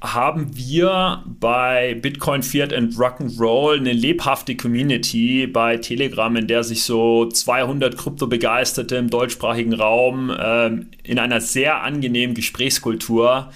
haben 0.00 0.56
wir 0.56 1.24
bei 1.26 1.98
Bitcoin, 2.00 2.44
Fiat 2.44 2.72
and 2.72 2.94
Rock'n'Roll 2.94 3.80
eine 3.80 3.92
lebhafte 3.92 4.56
Community 4.56 5.48
bei 5.48 5.78
Telegram, 5.78 6.36
in 6.36 6.46
der 6.46 6.62
sich 6.62 6.84
so 6.84 7.26
200 7.26 7.98
Krypto-Begeisterte 7.98 8.94
im 8.94 9.10
deutschsprachigen 9.10 9.74
Raum 9.74 10.32
ähm, 10.38 10.90
in 11.02 11.18
einer 11.18 11.40
sehr 11.40 11.82
angenehmen 11.82 12.36
Gesprächskultur 12.36 13.50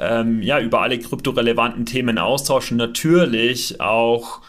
ähm, 0.00 0.42
ja, 0.42 0.58
über 0.58 0.80
alle 0.80 0.98
kryptorelevanten 0.98 1.86
Themen 1.86 2.18
austauschen. 2.18 2.76
Natürlich 2.76 3.80
auch 3.80 4.40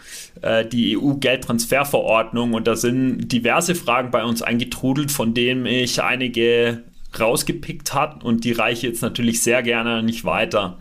äh, 0.41 0.65
die 0.65 0.97
EU-Geldtransferverordnung 0.97 2.53
und 2.53 2.67
da 2.67 2.75
sind 2.75 3.27
diverse 3.31 3.75
Fragen 3.75 4.11
bei 4.11 4.23
uns 4.23 4.41
eingetrudelt, 4.41 5.11
von 5.11 5.33
denen 5.33 5.65
ich 5.65 6.01
einige 6.01 6.83
rausgepickt 7.19 7.93
hat 7.93 8.23
und 8.23 8.45
die 8.45 8.53
reiche 8.53 8.87
jetzt 8.87 9.01
natürlich 9.01 9.43
sehr 9.43 9.61
gerne 9.63 10.01
nicht 10.01 10.23
weiter. 10.23 10.77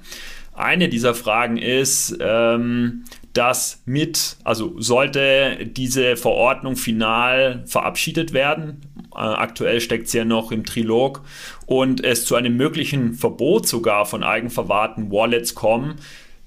Eine 0.55 0.89
dieser 0.89 1.15
Fragen 1.15 1.57
ist, 1.57 2.17
ähm, 2.21 3.05
dass 3.33 3.83
mit, 3.87 4.37
also 4.45 4.75
sollte 4.81 5.59
diese 5.65 6.17
Verordnung 6.17 6.77
final 6.77 7.65
verabschiedet 7.67 8.33
werden, 8.33 8.81
äh, 9.15 9.19
aktuell 9.19 9.81
steckt 9.81 10.09
sie 10.09 10.19
ja 10.19 10.25
noch 10.25 10.53
im 10.53 10.65
Trilog, 10.65 11.23
und 11.71 12.03
es 12.03 12.25
zu 12.25 12.35
einem 12.35 12.57
möglichen 12.57 13.15
Verbot 13.15 13.69
sogar 13.69 14.05
von 14.05 14.25
eigenverwahrten 14.25 15.13
Wallets 15.13 15.55
kommen, 15.55 15.95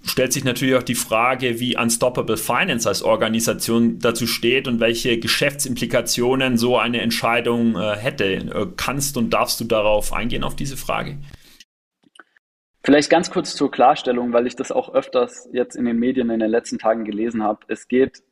stellt 0.03 0.33
sich 0.33 0.43
natürlich 0.43 0.75
auch 0.75 0.83
die 0.83 0.95
Frage, 0.95 1.61
wie 1.61 1.77
Unstoppable 1.77 2.35
Finance 2.35 2.89
als 2.89 3.03
Organisation 3.03 3.99
dazu 3.99 4.27
steht 4.27 4.67
und 4.67 4.81
welche 4.81 5.17
Geschäftsimplikationen 5.19 6.57
so 6.57 6.77
eine 6.77 6.99
Entscheidung 6.99 7.77
äh, 7.77 7.95
hätte. 7.95 8.33
Äh, 8.33 8.67
kannst 8.75 9.15
und 9.15 9.29
darfst 9.29 9.61
du 9.61 9.63
darauf 9.63 10.11
eingehen, 10.11 10.43
auf 10.43 10.57
diese 10.57 10.75
Frage? 10.75 11.19
Vielleicht 12.83 13.09
ganz 13.09 13.31
kurz 13.31 13.55
zur 13.55 13.71
Klarstellung, 13.71 14.33
weil 14.33 14.45
ich 14.45 14.57
das 14.57 14.73
auch 14.73 14.93
öfters 14.93 15.47
jetzt 15.53 15.77
in 15.77 15.85
den 15.85 15.99
Medien 15.99 16.31
in 16.31 16.41
den 16.41 16.51
letzten 16.51 16.79
Tagen 16.79 17.05
gelesen 17.05 17.43
habe. 17.43 17.61
Es 17.69 17.87
geht 17.87 18.23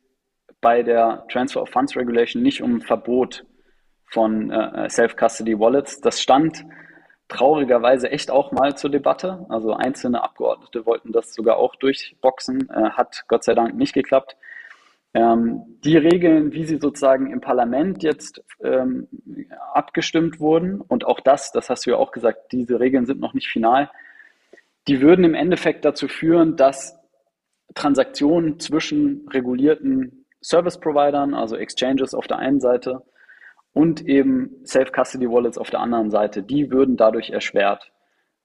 bei 0.60 0.82
der 0.82 1.24
Transfer 1.32 1.62
of 1.62 1.70
Funds 1.70 1.96
Regulation 1.96 2.42
nicht 2.42 2.60
um 2.60 2.82
Verbot 2.82 3.46
von 4.12 4.50
äh, 4.50 4.88
Self-Custody 4.90 5.58
Wallets. 5.58 6.00
Das 6.00 6.20
stand 6.20 6.64
traurigerweise 7.28 8.10
echt 8.10 8.30
auch 8.30 8.52
mal 8.52 8.76
zur 8.76 8.90
Debatte. 8.90 9.46
Also 9.48 9.72
einzelne 9.72 10.22
Abgeordnete 10.22 10.84
wollten 10.84 11.12
das 11.12 11.34
sogar 11.34 11.56
auch 11.56 11.74
durchboxen, 11.76 12.68
äh, 12.68 12.90
hat 12.90 13.24
Gott 13.28 13.42
sei 13.42 13.54
Dank 13.54 13.74
nicht 13.74 13.94
geklappt. 13.94 14.36
Ähm, 15.14 15.62
die 15.84 15.96
Regeln, 15.96 16.52
wie 16.52 16.64
sie 16.64 16.78
sozusagen 16.78 17.32
im 17.32 17.40
Parlament 17.40 18.02
jetzt 18.02 18.42
ähm, 18.62 19.08
abgestimmt 19.72 20.40
wurden, 20.40 20.80
und 20.80 21.06
auch 21.06 21.20
das, 21.20 21.52
das 21.52 21.70
hast 21.70 21.86
du 21.86 21.90
ja 21.90 21.96
auch 21.96 22.12
gesagt, 22.12 22.52
diese 22.52 22.80
Regeln 22.80 23.06
sind 23.06 23.20
noch 23.20 23.34
nicht 23.34 23.48
final, 23.48 23.90
die 24.88 25.00
würden 25.00 25.24
im 25.24 25.34
Endeffekt 25.34 25.84
dazu 25.84 26.08
führen, 26.08 26.56
dass 26.56 26.98
Transaktionen 27.74 28.58
zwischen 28.58 29.26
regulierten 29.30 30.26
Service-Providern, 30.42 31.34
also 31.34 31.56
Exchanges 31.56 32.14
auf 32.14 32.26
der 32.26 32.38
einen 32.38 32.60
Seite, 32.60 33.02
und 33.72 34.06
eben 34.06 34.64
Self-Custody-Wallets 34.64 35.58
auf 35.58 35.70
der 35.70 35.80
anderen 35.80 36.10
Seite, 36.10 36.42
die 36.42 36.70
würden 36.70 36.96
dadurch 36.96 37.30
erschwert, 37.30 37.92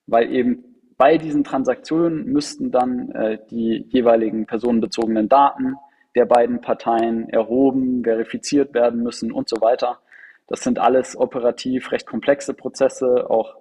weil 0.06 0.32
eben 0.32 0.64
bei 0.98 1.18
diesen 1.18 1.44
Transaktionen 1.44 2.26
müssten 2.26 2.72
dann 2.72 3.12
äh, 3.12 3.38
die 3.52 3.86
jeweiligen 3.90 4.46
personenbezogenen 4.46 5.30
Daten 5.30 5.76
der 6.16 6.26
beiden 6.26 6.62
Parteien 6.62 7.30
erhoben, 7.30 8.04
verifiziert 8.04 8.74
werden 8.74 9.04
müssen 9.04 9.32
und 9.32 9.48
so 9.48 9.62
weiter. 9.62 10.00
Das 10.48 10.62
sind 10.62 10.80
alles 10.80 11.16
operativ 11.16 11.92
recht 11.92 12.08
komplexe 12.08 12.54
Prozesse, 12.54 13.30
auch 13.30 13.56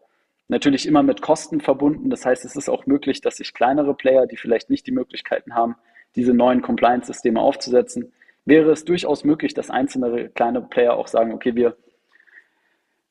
natürlich 0.49 0.87
immer 0.87 1.03
mit 1.03 1.21
Kosten 1.21 1.61
verbunden. 1.61 2.09
Das 2.09 2.25
heißt, 2.25 2.45
es 2.45 2.57
ist 2.57 2.71
auch 2.71 2.87
möglich, 2.87 3.21
dass 3.21 3.37
sich 3.37 3.53
kleinere 3.53 3.95
Player, 3.95 4.27
die 4.27 4.37
vielleicht 4.37 4.71
nicht 4.71 4.87
die 4.87 4.93
Möglichkeiten 4.93 5.55
haben, 5.55 5.77
diese 6.15 6.33
neuen 6.33 6.63
Compliance-Systeme 6.63 7.41
aufzusetzen, 7.41 8.13
wäre 8.47 8.71
es 8.71 8.85
durchaus 8.85 9.25
möglich, 9.25 9.53
dass 9.53 9.71
einzelne 9.71 10.31
kleine 10.31 10.63
Player 10.63 10.95
auch 10.95 11.09
sagen, 11.09 11.33
okay, 11.33 11.55
wir 11.55 11.77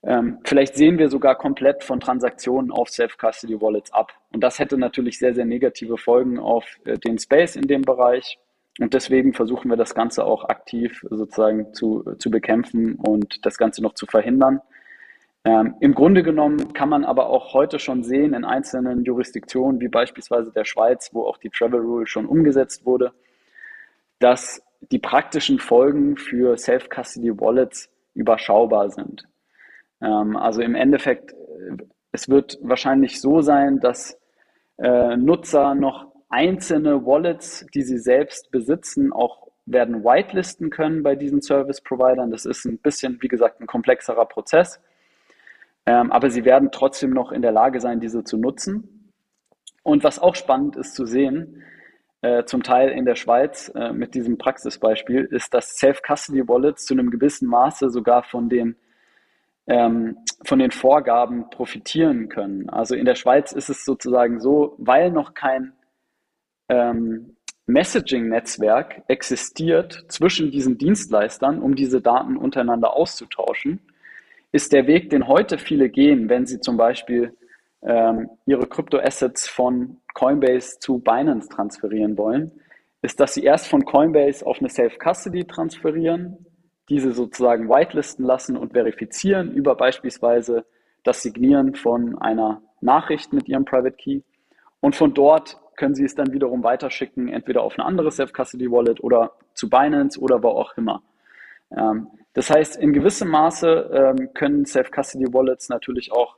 ähm, 0.06 0.38
vielleicht 0.44 0.76
sehen 0.76 1.00
wir 1.00 1.10
sogar 1.10 1.36
komplett 1.36 1.84
von 1.84 2.00
Transaktionen 2.00 2.72
auf 2.72 2.90
Self-Custody-Wallets 2.90 3.92
ab. 3.92 4.14
Und 4.32 4.44
das 4.44 4.60
hätte 4.60 4.78
natürlich 4.78 5.18
sehr, 5.18 5.34
sehr 5.34 5.46
negative 5.46 5.98
Folgen 5.98 6.38
auf 6.38 6.64
äh, 6.86 6.98
den 7.00 7.18
Space 7.18 7.56
in 7.56 7.68
dem 7.68 7.82
Bereich. 7.82 8.38
Und 8.80 8.94
deswegen 8.94 9.34
versuchen 9.34 9.70
wir 9.70 9.78
das 9.78 9.96
Ganze 9.96 10.26
auch 10.26 10.44
aktiv 10.44 11.04
sozusagen 11.10 11.74
zu, 11.74 12.04
zu 12.20 12.30
bekämpfen 12.30 12.96
und 12.96 13.46
das 13.46 13.58
Ganze 13.58 13.82
noch 13.82 13.96
zu 13.96 14.06
verhindern. 14.06 14.62
Ähm, 15.44 15.76
Im 15.80 15.96
Grunde 15.96 16.22
genommen 16.22 16.74
kann 16.74 16.90
man 16.90 17.04
aber 17.04 17.28
auch 17.28 17.54
heute 17.54 17.80
schon 17.80 18.04
sehen 18.04 18.36
in 18.36 18.46
einzelnen 18.46 19.06
Jurisdiktionen, 19.06 19.80
wie 19.82 19.88
beispielsweise 19.88 20.52
der 20.52 20.66
Schweiz, 20.66 21.12
wo 21.14 21.24
auch 21.24 21.38
die 21.38 21.50
Travel 21.50 21.80
Rule 21.80 22.06
schon 22.06 22.28
umgesetzt 22.28 22.86
wurde, 22.86 23.12
dass 24.20 24.62
die 24.92 25.00
praktischen 25.00 25.60
Folgen 25.60 26.18
für 26.18 26.58
Self-Custody-Wallets 26.58 27.90
überschaubar 28.14 28.90
sind. 28.90 29.28
Ähm, 30.02 30.36
also 30.36 30.62
im 30.62 30.76
Endeffekt, 30.76 31.34
äh, 31.34 31.78
es 32.12 32.30
wird 32.30 32.58
wahrscheinlich 32.62 33.22
so 33.22 33.42
sein, 33.42 33.80
dass 33.80 34.20
äh, 34.78 35.18
Nutzer 35.18 35.76
noch 35.76 36.08
einzelne 36.30 37.06
Wallets, 37.06 37.66
die 37.74 37.84
sie 37.84 37.98
selbst 37.98 38.52
besitzen, 38.52 39.14
auch 39.14 39.48
werden 39.66 40.04
whitelisten 40.04 40.70
können 40.70 41.02
bei 41.02 41.16
diesen 41.16 41.42
Service-Providern. 41.42 42.30
Das 42.30 42.46
ist 42.46 42.66
ein 42.66 42.78
bisschen, 42.78 43.18
wie 43.22 43.28
gesagt, 43.28 43.62
ein 43.62 43.68
komplexerer 43.68 44.26
Prozess. 44.26 44.80
Ähm, 45.86 46.12
aber 46.12 46.30
sie 46.30 46.46
werden 46.46 46.70
trotzdem 46.72 47.12
noch 47.12 47.32
in 47.32 47.42
der 47.42 47.52
Lage 47.52 47.80
sein, 47.80 48.00
diese 48.00 48.24
zu 48.24 48.38
nutzen. 48.38 49.12
Und 49.84 50.04
was 50.04 50.20
auch 50.20 50.36
spannend 50.36 50.76
ist 50.76 50.96
zu 50.96 51.06
sehen, 51.06 51.64
äh, 52.26 52.44
zum 52.46 52.64
Teil 52.64 52.90
in 52.90 53.06
der 53.06 53.16
Schweiz 53.16 53.72
äh, 53.76 53.94
mit 53.94 54.16
diesem 54.16 54.40
Praxisbeispiel, 54.40 55.26
ist, 55.26 55.54
dass 55.54 55.78
Self-Custody-Wallets 55.78 56.86
zu 56.86 56.96
einem 56.96 57.12
gewissen 57.12 57.48
Maße 57.48 57.92
sogar 57.92 58.24
von 58.24 58.50
den, 58.50 58.76
ähm, 59.68 60.18
von 60.44 60.58
den 60.58 60.72
Vorgaben 60.72 61.52
profitieren 61.52 62.28
können. 62.28 62.68
Also 62.68 62.96
in 62.96 63.06
der 63.06 63.14
Schweiz 63.14 63.52
ist 63.52 63.70
es 63.70 63.86
sozusagen 63.86 64.40
so, 64.40 64.74
weil 64.80 65.12
noch 65.12 65.36
kein 65.36 65.74
ähm, 66.68 67.36
Messaging-Netzwerk 67.68 69.04
existiert 69.08 70.06
zwischen 70.08 70.50
diesen 70.50 70.80
Dienstleistern, 70.80 71.62
um 71.62 71.76
diese 71.76 72.02
Daten 72.02 72.38
untereinander 72.38 72.94
auszutauschen, 72.94 73.82
ist 74.52 74.74
der 74.74 74.88
Weg, 74.88 75.12
den 75.12 75.28
heute 75.28 75.60
viele 75.60 75.90
gehen, 75.90 76.28
wenn 76.28 76.48
sie 76.48 76.60
zum 76.60 76.76
Beispiel 76.76 77.38
ähm, 77.84 78.32
ihre 78.48 78.66
Kryptoassets 78.66 79.48
von 79.48 79.98
Coinbase 80.16 80.80
zu 80.80 80.98
Binance 80.98 81.50
transferieren 81.50 82.18
wollen, 82.18 82.52
ist, 83.04 83.20
dass 83.20 83.36
sie 83.36 83.44
erst 83.44 83.68
von 83.68 83.86
Coinbase 83.86 84.46
auf 84.46 84.60
eine 84.60 84.70
Self-Custody 84.70 85.46
transferieren, 85.46 86.48
diese 86.90 87.12
sozusagen 87.14 87.70
whitelisten 87.70 88.26
lassen 88.26 88.58
und 88.58 88.74
verifizieren 88.74 89.52
über 89.52 89.76
beispielsweise 89.76 90.66
das 91.04 91.22
Signieren 91.22 91.76
von 91.76 92.18
einer 92.18 92.62
Nachricht 92.82 93.34
mit 93.34 93.48
ihrem 93.48 93.66
Private 93.66 93.96
Key. 93.96 94.22
Und 94.80 94.96
von 94.96 95.14
dort 95.14 95.60
können 95.76 95.94
sie 95.94 96.06
es 96.06 96.16
dann 96.16 96.32
wiederum 96.32 96.64
weiterschicken, 96.64 97.28
entweder 97.28 97.62
auf 97.62 97.78
eine 97.78 97.86
andere 97.86 98.12
Self-Custody-Wallet 98.12 99.04
oder 99.04 99.34
zu 99.54 99.70
Binance 99.70 100.20
oder 100.20 100.42
wo 100.42 100.50
auch 100.50 100.76
immer. 100.78 101.04
Ähm, 101.76 102.08
das 102.34 102.50
heißt, 102.50 102.78
in 102.78 102.94
gewissem 102.94 103.30
Maße 103.30 104.16
ähm, 104.18 104.34
können 104.34 104.66
Self-Custody-Wallets 104.66 105.70
natürlich 105.70 106.12
auch 106.12 106.38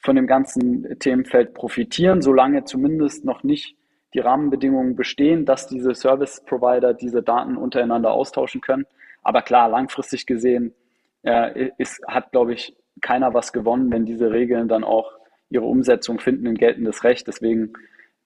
von 0.00 0.16
dem 0.16 0.26
ganzen 0.26 0.98
Themenfeld 0.98 1.54
profitieren, 1.54 2.22
solange 2.22 2.64
zumindest 2.64 3.24
noch 3.24 3.42
nicht 3.42 3.76
die 4.14 4.20
Rahmenbedingungen 4.20 4.96
bestehen, 4.96 5.44
dass 5.44 5.66
diese 5.66 5.94
Service 5.94 6.42
Provider 6.44 6.94
diese 6.94 7.22
Daten 7.22 7.56
untereinander 7.56 8.12
austauschen 8.12 8.60
können. 8.60 8.86
Aber 9.22 9.42
klar, 9.42 9.68
langfristig 9.68 10.26
gesehen 10.26 10.74
äh, 11.22 11.70
ist, 11.78 12.00
hat, 12.06 12.30
glaube 12.30 12.54
ich, 12.54 12.76
keiner 13.00 13.34
was 13.34 13.52
gewonnen, 13.52 13.90
wenn 13.90 14.06
diese 14.06 14.30
Regeln 14.30 14.68
dann 14.68 14.84
auch 14.84 15.12
ihre 15.50 15.64
Umsetzung 15.64 16.18
finden 16.18 16.46
in 16.46 16.54
geltendes 16.54 17.04
Recht. 17.04 17.26
Deswegen 17.26 17.72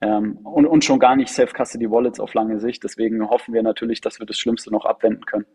ähm, 0.00 0.38
und, 0.44 0.66
und 0.66 0.84
schon 0.84 0.98
gar 0.98 1.16
nicht 1.16 1.30
Self-Custody 1.30 1.90
Wallets 1.90 2.20
auf 2.20 2.34
lange 2.34 2.58
Sicht. 2.58 2.82
Deswegen 2.84 3.28
hoffen 3.28 3.52
wir 3.54 3.62
natürlich, 3.62 4.00
dass 4.00 4.18
wir 4.18 4.26
das 4.26 4.38
Schlimmste 4.38 4.70
noch 4.70 4.86
abwenden 4.86 5.24
können. 5.26 5.46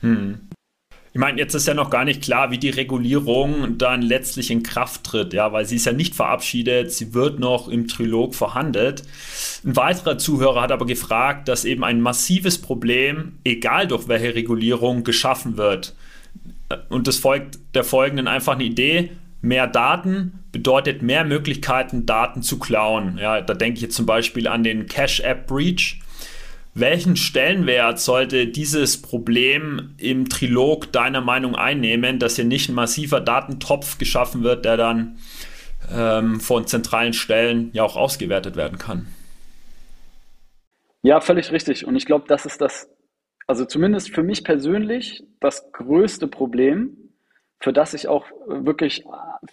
Hm. 0.00 0.48
Ich 1.12 1.18
meine, 1.18 1.38
jetzt 1.38 1.54
ist 1.54 1.66
ja 1.66 1.74
noch 1.74 1.90
gar 1.90 2.04
nicht 2.04 2.22
klar, 2.22 2.52
wie 2.52 2.58
die 2.58 2.70
Regulierung 2.70 3.78
dann 3.78 4.00
letztlich 4.00 4.50
in 4.52 4.62
Kraft 4.62 5.02
tritt, 5.02 5.32
ja, 5.32 5.52
weil 5.52 5.64
sie 5.64 5.74
ist 5.74 5.86
ja 5.86 5.92
nicht 5.92 6.14
verabschiedet, 6.14 6.92
sie 6.92 7.14
wird 7.14 7.40
noch 7.40 7.66
im 7.66 7.88
Trilog 7.88 8.36
verhandelt. 8.36 9.02
Ein 9.64 9.74
weiterer 9.74 10.18
Zuhörer 10.18 10.62
hat 10.62 10.70
aber 10.70 10.86
gefragt, 10.86 11.48
dass 11.48 11.64
eben 11.64 11.82
ein 11.82 12.00
massives 12.00 12.58
Problem, 12.58 13.38
egal 13.42 13.88
durch 13.88 14.06
welche 14.06 14.36
Regulierung, 14.36 15.02
geschaffen 15.02 15.56
wird. 15.56 15.96
Und 16.88 17.08
das 17.08 17.16
folgt 17.16 17.58
der 17.74 17.82
folgenden 17.82 18.28
einfachen 18.28 18.60
Idee. 18.60 19.10
Mehr 19.42 19.66
Daten 19.66 20.44
bedeutet 20.52 21.02
mehr 21.02 21.24
Möglichkeiten, 21.24 22.06
Daten 22.06 22.42
zu 22.42 22.60
klauen. 22.60 23.18
Ja, 23.18 23.40
da 23.40 23.54
denke 23.54 23.78
ich 23.78 23.82
jetzt 23.82 23.96
zum 23.96 24.06
Beispiel 24.06 24.46
an 24.46 24.62
den 24.62 24.86
Cash 24.86 25.20
App 25.20 25.48
Breach 25.48 25.98
welchen 26.80 27.16
Stellenwert 27.16 28.00
sollte 28.00 28.46
dieses 28.46 29.00
Problem 29.00 29.94
im 29.98 30.28
Trilog 30.28 30.92
deiner 30.92 31.20
Meinung 31.20 31.54
einnehmen, 31.54 32.18
dass 32.18 32.36
hier 32.36 32.44
nicht 32.44 32.68
ein 32.68 32.74
massiver 32.74 33.20
Datentopf 33.20 33.98
geschaffen 33.98 34.42
wird, 34.42 34.64
der 34.64 34.76
dann 34.76 35.18
ähm, 35.94 36.40
von 36.40 36.66
zentralen 36.66 37.12
Stellen 37.12 37.70
ja 37.72 37.82
auch 37.82 37.96
ausgewertet 37.96 38.56
werden 38.56 38.78
kann? 38.78 39.06
Ja, 41.02 41.20
völlig 41.20 41.50
richtig. 41.52 41.86
Und 41.86 41.96
ich 41.96 42.06
glaube, 42.06 42.26
das 42.28 42.46
ist 42.46 42.60
das, 42.60 42.88
also 43.46 43.64
zumindest 43.64 44.14
für 44.14 44.22
mich 44.22 44.44
persönlich, 44.44 45.22
das 45.40 45.72
größte 45.72 46.28
Problem, 46.28 46.96
für 47.58 47.72
das 47.72 47.94
ich 47.94 48.08
auch 48.08 48.26
wirklich 48.46 49.04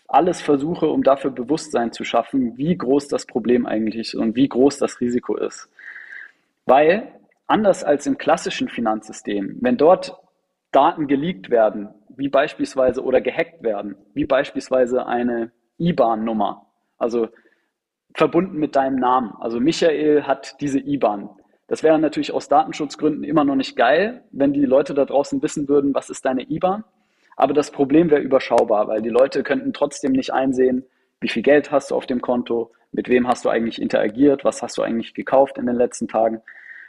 alles 0.07 0.41
versuche, 0.41 0.87
um 0.87 1.03
dafür 1.03 1.31
Bewusstsein 1.31 1.91
zu 1.91 2.03
schaffen, 2.03 2.57
wie 2.57 2.77
groß 2.77 3.07
das 3.07 3.25
Problem 3.25 3.65
eigentlich 3.65 3.95
ist 3.95 4.15
und 4.15 4.35
wie 4.35 4.47
groß 4.47 4.77
das 4.77 5.01
Risiko 5.01 5.35
ist. 5.37 5.69
Weil 6.65 7.11
anders 7.47 7.83
als 7.83 8.05
im 8.05 8.17
klassischen 8.17 8.69
Finanzsystem, 8.69 9.57
wenn 9.61 9.77
dort 9.77 10.15
Daten 10.71 11.07
geleakt 11.07 11.49
werden, 11.49 11.89
wie 12.15 12.29
beispielsweise 12.29 13.03
oder 13.03 13.21
gehackt 13.21 13.63
werden, 13.63 13.95
wie 14.13 14.25
beispielsweise 14.25 15.05
eine 15.05 15.51
IBAN-Nummer, 15.79 16.67
also 16.97 17.29
verbunden 18.13 18.57
mit 18.57 18.75
deinem 18.75 18.99
Namen. 18.99 19.33
Also 19.39 19.59
Michael 19.59 20.23
hat 20.23 20.59
diese 20.59 20.79
IBAN. 20.79 21.29
Das 21.67 21.83
wäre 21.83 21.99
natürlich 21.99 22.31
aus 22.33 22.47
Datenschutzgründen 22.47 23.23
immer 23.23 23.43
noch 23.43 23.55
nicht 23.55 23.75
geil, 23.75 24.23
wenn 24.31 24.53
die 24.53 24.65
Leute 24.65 24.93
da 24.93 25.05
draußen 25.05 25.41
wissen 25.41 25.67
würden, 25.67 25.93
was 25.93 26.09
ist 26.09 26.25
deine 26.25 26.49
IBAN. 26.49 26.83
Aber 27.35 27.53
das 27.53 27.71
Problem 27.71 28.09
wäre 28.09 28.21
überschaubar, 28.21 28.87
weil 28.87 29.01
die 29.01 29.09
Leute 29.09 29.43
könnten 29.43 29.73
trotzdem 29.73 30.13
nicht 30.13 30.33
einsehen, 30.33 30.85
wie 31.21 31.29
viel 31.29 31.43
Geld 31.43 31.71
hast 31.71 31.91
du 31.91 31.95
auf 31.95 32.05
dem 32.05 32.21
Konto, 32.21 32.71
mit 32.91 33.09
wem 33.09 33.27
hast 33.27 33.45
du 33.45 33.49
eigentlich 33.49 33.81
interagiert, 33.81 34.43
was 34.43 34.63
hast 34.63 34.77
du 34.77 34.81
eigentlich 34.81 35.13
gekauft 35.13 35.57
in 35.57 35.65
den 35.65 35.75
letzten 35.75 36.07
Tagen. 36.07 36.41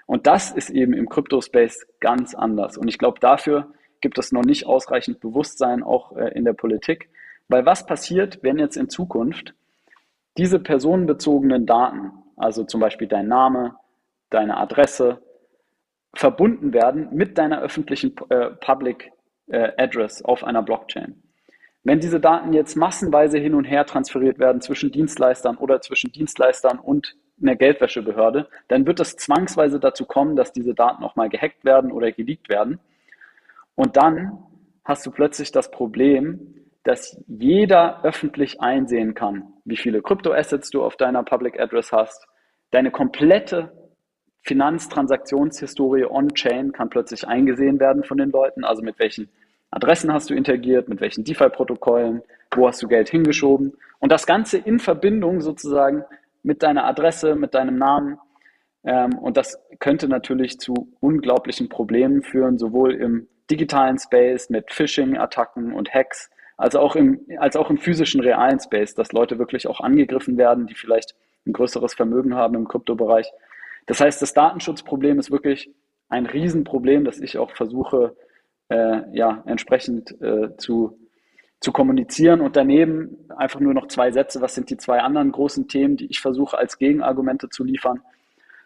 Und 0.09 0.27
das 0.27 0.51
ist 0.51 0.71
eben 0.71 0.94
im 0.94 1.07
Crypto-Space 1.07 1.87
ganz 2.01 2.35
anders. 2.35 2.79
Und 2.79 2.88
ich 2.88 2.97
glaube, 2.97 3.21
dafür 3.21 3.75
gibt 4.01 4.16
es 4.16 4.33
noch 4.33 4.42
nicht 4.42 4.66
ausreichend 4.66 5.21
Bewusstsein 5.21 5.83
auch 5.83 6.16
äh, 6.16 6.33
in 6.35 6.47
der 6.47 6.55
Politik. 6.55 7.11
Weil 7.49 7.66
was 7.66 7.85
passiert, 7.85 8.38
wenn 8.42 8.59
jetzt 8.59 8.79
in 8.79 8.88
Zukunft 8.88 9.55
diese 10.38 10.61
personenbezogenen 10.61 11.66
Daten, 11.66 12.12
also 12.37 12.64
zum 12.64 12.81
Beispiel 12.81 13.07
dein 13.07 13.29
Name, 13.29 13.77
deine 14.31 14.57
Adresse, 14.57 15.21
verbunden 16.14 16.73
werden 16.73 17.09
mit 17.12 17.37
deiner 17.37 17.61
öffentlichen 17.61 18.16
äh, 18.31 18.53
Public 18.62 19.12
äh, 19.49 19.73
Address 19.77 20.23
auf 20.23 20.42
einer 20.42 20.62
Blockchain. 20.62 21.23
Wenn 21.85 22.01
diese 22.01 22.18
Daten 22.18 22.55
jetzt 22.55 22.77
massenweise 22.77 23.37
hin 23.37 23.55
und 23.55 23.64
her 23.64 23.85
transferiert 23.85 24.38
werden 24.38 24.62
zwischen 24.62 24.90
Dienstleistern 24.90 25.59
oder 25.59 25.83
zwischen 25.83 26.12
Dienstleistern 26.12 26.79
und 26.79 27.14
einer 27.40 27.57
Geldwäschebehörde, 27.57 28.48
dann 28.68 28.87
wird 28.87 29.01
es 29.01 29.16
zwangsweise 29.16 29.81
dazu 29.81 30.05
kommen, 30.05 30.37
dass 30.37 30.53
diese 30.53 30.74
Daten 30.74 31.03
auch 31.05 31.16
mal 31.16 31.29
gehackt 31.29 31.64
werden 31.64 31.92
oder 31.92 32.12
geleakt 32.12 32.48
werden. 32.48 32.81
Und 33.74 33.96
dann 33.96 34.38
hast 34.85 35.07
du 35.07 35.11
plötzlich 35.11 35.53
das 35.53 35.70
Problem, 35.70 36.55
dass 36.85 37.22
jeder 37.27 38.05
öffentlich 38.05 38.61
einsehen 38.61 39.14
kann, 39.14 39.44
wie 39.64 39.77
viele 39.77 40.01
Kryptoassets 40.01 40.70
du 40.70 40.83
auf 40.83 40.96
deiner 40.96 41.22
Public 41.22 41.61
Address 41.61 41.92
hast. 41.92 42.27
Deine 42.70 42.90
komplette 42.90 43.72
Finanztransaktionshistorie 44.42 46.07
on-chain 46.07 46.72
kann 46.72 46.88
plötzlich 46.88 47.29
eingesehen 47.29 47.79
werden 47.79 48.05
von 48.05 48.16
den 48.16 48.31
Leuten, 48.31 48.64
also 48.64 48.83
mit 48.83 48.98
welchen 48.98 49.29
Adressen 49.70 50.12
hast 50.12 50.31
du 50.31 50.35
interagiert, 50.35 50.88
mit 50.88 51.01
welchen 51.01 51.24
DeFi-Protokollen, 51.24 52.22
wo 52.53 52.66
hast 52.66 52.83
du 52.83 52.88
Geld 52.88 53.11
hingeschoben 53.11 53.74
und 53.98 54.11
das 54.11 54.27
Ganze 54.27 54.57
in 54.57 54.79
Verbindung 54.79 55.42
sozusagen 55.42 56.05
mit 56.42 56.62
deiner 56.62 56.85
Adresse, 56.85 57.35
mit 57.35 57.55
deinem 57.55 57.79
Namen. 57.79 58.18
Ähm, 58.85 59.18
und 59.18 59.37
das 59.37 59.59
könnte 59.79 60.09
natürlich 60.09 60.59
zu 60.59 60.92
unglaublichen 61.01 61.68
Problemen 61.68 62.22
führen, 62.22 62.59
sowohl 62.59 62.94
im 62.94 63.29
digitalen 63.51 63.98
Space 63.98 64.51
mit 64.51 64.72
Phishing-Attacken 64.72 65.72
und 65.72 65.92
Hacks, 65.92 66.31
als 66.57 66.74
auch, 66.74 66.96
im, 66.96 67.20
als 67.38 67.57
auch 67.57 67.70
im 67.70 67.79
physischen 67.79 68.20
realen 68.20 68.59
Space, 68.59 68.94
dass 68.94 69.12
Leute 69.12 69.38
wirklich 69.38 69.68
auch 69.68 69.81
angegriffen 69.81 70.37
werden, 70.37 70.66
die 70.66 70.74
vielleicht 70.74 71.14
ein 71.46 71.53
größeres 71.53 71.94
Vermögen 71.94 72.35
haben 72.35 72.57
im 72.57 72.66
Kryptobereich. 72.66 73.31
Das 73.87 74.01
heißt, 74.01 74.20
das 74.20 74.35
Datenschutzproblem 74.35 75.18
ist 75.18 75.31
wirklich 75.31 75.70
ein 76.09 76.27
Riesenproblem, 76.27 77.05
das 77.05 77.20
ich 77.20 77.38
auch 77.38 77.53
versuche, 77.53 78.16
äh, 78.68 79.03
ja, 79.16 79.42
entsprechend 79.46 80.20
äh, 80.20 80.57
zu, 80.57 80.98
zu 81.61 81.73
kommunizieren. 81.73 82.40
Und 82.40 82.57
daneben 82.57 83.29
einfach 83.37 83.61
nur 83.61 83.75
noch 83.75 83.88
zwei 83.88 84.11
Sätze. 84.11 84.40
Was 84.40 84.55
sind 84.55 84.71
die 84.71 84.77
zwei 84.77 85.01
anderen 85.01 85.33
großen 85.33 85.68
Themen, 85.68 85.97
die 85.97 86.07
ich 86.07 86.21
versuche 86.21 86.57
als 86.57 86.79
Gegenargumente 86.79 87.49
zu 87.49 87.64
liefern? 87.64 88.03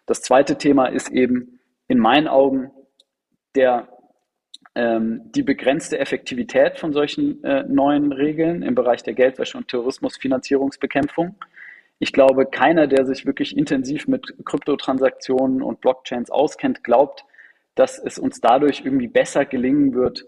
Das 0.05 0.21
zweite 0.21 0.57
Thema 0.57 0.87
ist 0.87 1.09
eben 1.09 1.59
in 1.87 1.97
meinen 1.99 2.27
Augen 2.27 2.71
der, 3.55 3.87
ähm, 4.75 5.21
die 5.33 5.43
begrenzte 5.43 5.99
Effektivität 5.99 6.79
von 6.79 6.93
solchen 6.93 7.43
äh, 7.43 7.63
neuen 7.63 8.11
Regeln 8.11 8.63
im 8.63 8.75
Bereich 8.75 9.03
der 9.03 9.13
Geldwäsche 9.13 9.57
und 9.57 9.67
Terrorismusfinanzierungsbekämpfung. 9.69 11.35
Ich 11.99 12.11
glaube, 12.11 12.45
keiner, 12.47 12.87
der 12.87 13.05
sich 13.05 13.25
wirklich 13.25 13.55
intensiv 13.55 14.07
mit 14.07 14.33
Kryptotransaktionen 14.43 15.61
und 15.61 15.79
Blockchains 15.79 16.29
auskennt, 16.31 16.83
glaubt, 16.83 17.23
dass 17.75 17.97
es 17.97 18.19
uns 18.19 18.41
dadurch 18.41 18.81
irgendwie 18.83 19.07
besser 19.07 19.45
gelingen 19.45 19.93
wird, 19.93 20.25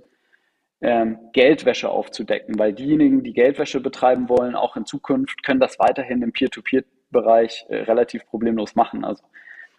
ähm, 0.86 1.18
Geldwäsche 1.34 1.90
aufzudecken, 1.90 2.60
weil 2.60 2.72
diejenigen, 2.72 3.24
die 3.24 3.34
Geldwäsche 3.34 3.80
betreiben 3.80 4.30
wollen, 4.30 4.56
auch 4.56 4.78
in 4.78 4.86
Zukunft 4.86 5.42
können 5.42 5.60
das 5.60 5.80
weiterhin 5.80 6.22
im 6.22 6.32
Peer-to-Peer-Bereich 6.32 7.66
äh, 7.70 7.78
relativ 7.78 8.28
problemlos 8.28 8.76
machen. 8.76 9.04
Also 9.04 9.24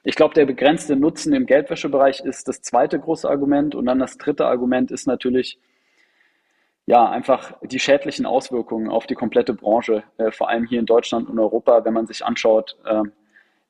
ich 0.03 0.17
glaube, 0.17 0.35
der 0.35 0.47
begrenzte 0.47 0.97
Nutzen 0.97 1.33
im 1.33 1.47
Geldwäschebereich 1.47 2.23
ist 2.25 2.49
das 2.49 2.61
zweite 2.61 2.99
große 2.99 3.31
Argument. 3.31 3.77
Und 3.77 3.87
dann 3.87 4.01
das 4.01 4.19
dritte 4.19 4.47
Argument 4.47 4.91
ist 4.91 5.07
natürlich, 5.07 5.61
ja, 6.87 7.09
einfach 7.09 7.53
die 7.63 7.79
schädlichen 7.79 8.27
Auswirkungen 8.27 8.89
auf 8.89 9.07
die 9.07 9.15
komplette 9.15 9.55
Branche, 9.55 10.03
äh, 10.19 10.33
vor 10.33 10.49
allem 10.49 10.67
hier 10.67 10.81
in 10.81 10.87
Deutschland 10.87 11.29
und 11.29 11.39
Europa. 11.39 11.85
Wenn 11.85 11.95
man 11.95 12.09
sich 12.09 12.25
anschaut, 12.25 12.77
äh, 12.85 13.03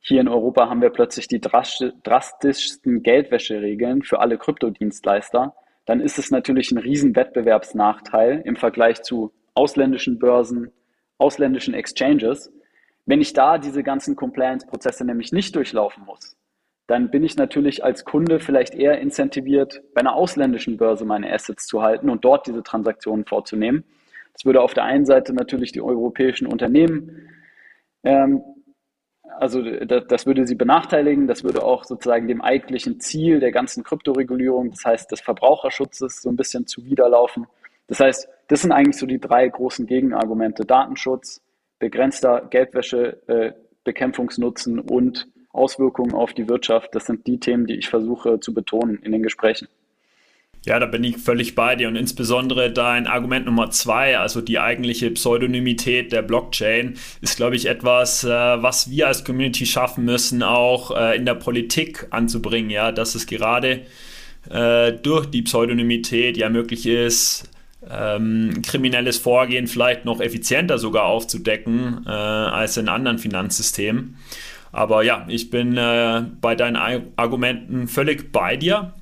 hier 0.01 0.23
in 0.23 0.29
Europa 0.29 0.71
haben 0.71 0.81
wir 0.81 0.91
plötzlich 0.91 1.29
die 1.29 1.41
drastischsten 1.43 3.03
Geldwäscheregeln 3.03 4.05
für 4.05 4.21
alle 4.21 4.39
Kryptodienstleister. 4.39 5.55
Dann 5.87 6.01
ist 6.01 6.19
es 6.19 6.31
natürlich 6.31 6.71
ein 6.73 6.79
riesen 6.79 7.17
Wettbewerbsnachteil 7.17 8.43
im 8.45 8.57
Vergleich 8.57 9.03
zu 9.03 9.33
ausländischen 9.55 10.19
Börsen, 10.19 10.73
ausländischen 11.19 11.75
Exchanges. 11.75 12.53
Wenn 13.07 13.21
ich 13.21 13.33
da 13.33 13.59
diese 13.59 13.83
ganzen 13.83 14.17
Compliance-Prozesse 14.17 15.05
nämlich 15.05 15.33
nicht 15.33 15.55
durchlaufen 15.55 16.05
muss, 16.05 16.37
dann 16.89 17.11
bin 17.11 17.25
ich 17.25 17.37
natürlich 17.37 17.85
als 17.85 18.05
Kunde 18.05 18.41
vielleicht 18.41 18.75
eher 18.75 19.01
incentiviert, 19.01 19.83
bei 19.95 20.01
einer 20.01 20.15
ausländischen 20.15 20.77
Börse 20.77 21.05
meine 21.05 21.33
Assets 21.33 21.67
zu 21.67 21.83
halten 21.83 22.11
und 22.11 22.25
dort 22.25 22.47
diese 22.47 22.63
Transaktionen 22.63 23.25
vorzunehmen. 23.25 23.85
Das 24.33 24.45
würde 24.45 24.61
auf 24.61 24.75
der 24.75 24.85
einen 24.85 25.07
Seite 25.07 25.33
natürlich 25.33 25.73
die 25.73 25.81
europäischen 25.81 26.47
Unternehmen, 26.47 27.31
ähm, 28.05 28.43
also 29.39 29.63
das, 29.63 30.05
das 30.09 30.27
würde 30.27 30.47
sie 30.47 30.55
benachteiligen, 30.55 31.27
das 31.27 31.45
würde 31.45 31.63
auch 31.63 31.85
sozusagen 31.85 32.29
dem 32.29 32.43
eigentlichen 32.43 33.01
Ziel 33.01 33.41
der 33.41 33.53
ganzen 33.53 33.85
Kryptoregulierung, 33.85 34.71
das 34.71 34.85
heißt 34.85 35.11
des 35.11 35.21
Verbraucherschutzes, 35.21 36.23
so 36.23 36.29
ein 36.29 36.37
bisschen 36.37 36.67
zuwiderlaufen. 36.67 37.47
Das 37.89 38.01
heißt, 38.01 38.29
das 38.49 38.63
sind 38.63 38.73
eigentlich 38.73 38.97
so 38.97 39.07
die 39.07 39.21
drei 39.21 39.47
großen 39.49 39.87
Gegenargumente. 39.87 40.65
Datenschutz, 40.65 41.41
begrenzter 41.79 42.47
Geldwäschebekämpfungsnutzen 42.51 44.79
äh, 44.79 44.93
und 44.93 45.29
Auswirkungen 45.53 46.15
auf 46.15 46.35
die 46.35 46.49
Wirtschaft. 46.49 46.93
Das 46.95 47.07
sind 47.07 47.27
die 47.27 47.39
Themen, 47.39 47.67
die 47.67 47.77
ich 47.77 47.89
versuche 47.89 48.41
zu 48.41 48.55
betonen 48.55 48.99
in 49.03 49.13
den 49.13 49.23
Gesprächen. 49.23 49.69
Ja, 50.67 50.81
da 50.81 50.87
bin 50.87 51.05
ich 51.05 51.19
völlig 51.19 51.55
bei 51.55 51.77
dir 51.77 51.87
und 51.87 51.95
insbesondere 51.95 52.73
dein 52.73 53.07
Argument 53.07 53.47
Nummer 53.47 53.71
zwei, 53.71 54.19
also 54.19 54.41
die 54.41 54.59
eigentliche 54.59 55.13
Pseudonymität 55.13 56.11
der 56.11 56.23
Blockchain, 56.23 56.95
ist, 57.21 57.37
glaube 57.37 57.55
ich, 57.55 57.67
etwas, 57.67 58.25
äh, 58.25 58.29
was 58.29 58.91
wir 58.91 59.07
als 59.07 59.25
Community 59.25 59.65
schaffen 59.65 60.05
müssen, 60.05 60.43
auch 60.43 60.91
äh, 60.91 61.17
in 61.17 61.25
der 61.25 61.37
Politik 61.37 62.09
anzubringen, 62.11 62.71
ja, 62.71 62.91
dass 62.91 63.15
es 63.15 63.27
gerade 63.29 63.83
äh, 64.51 64.93
durch 64.93 65.27
die 65.27 65.43
Pseudonymität 65.43 66.37
ja 66.37 66.49
möglich 66.49 66.85
ist, 66.87 67.49
ähm, 67.89 68.61
kriminelles 68.67 69.19
Vorgehen 69.19 69.69
vielleicht 69.69 70.05
noch 70.05 70.21
effizienter 70.21 70.79
sogar 70.79 71.05
aufzudecken 71.05 72.05
äh, 72.07 72.11
als 72.11 72.77
in 72.77 72.89
anderen 72.89 73.19
Finanzsystemen. 73.19 74.17
Aber 74.73 75.05
ja, 75.05 75.25
ich 75.29 75.49
bin 75.51 75.77
äh, 75.77 76.25
bei 76.41 76.57
deinen 76.57 76.77
Argumenten 77.17 77.87
völlig 77.87 78.33
bei 78.33 78.57
dir. 78.57 78.95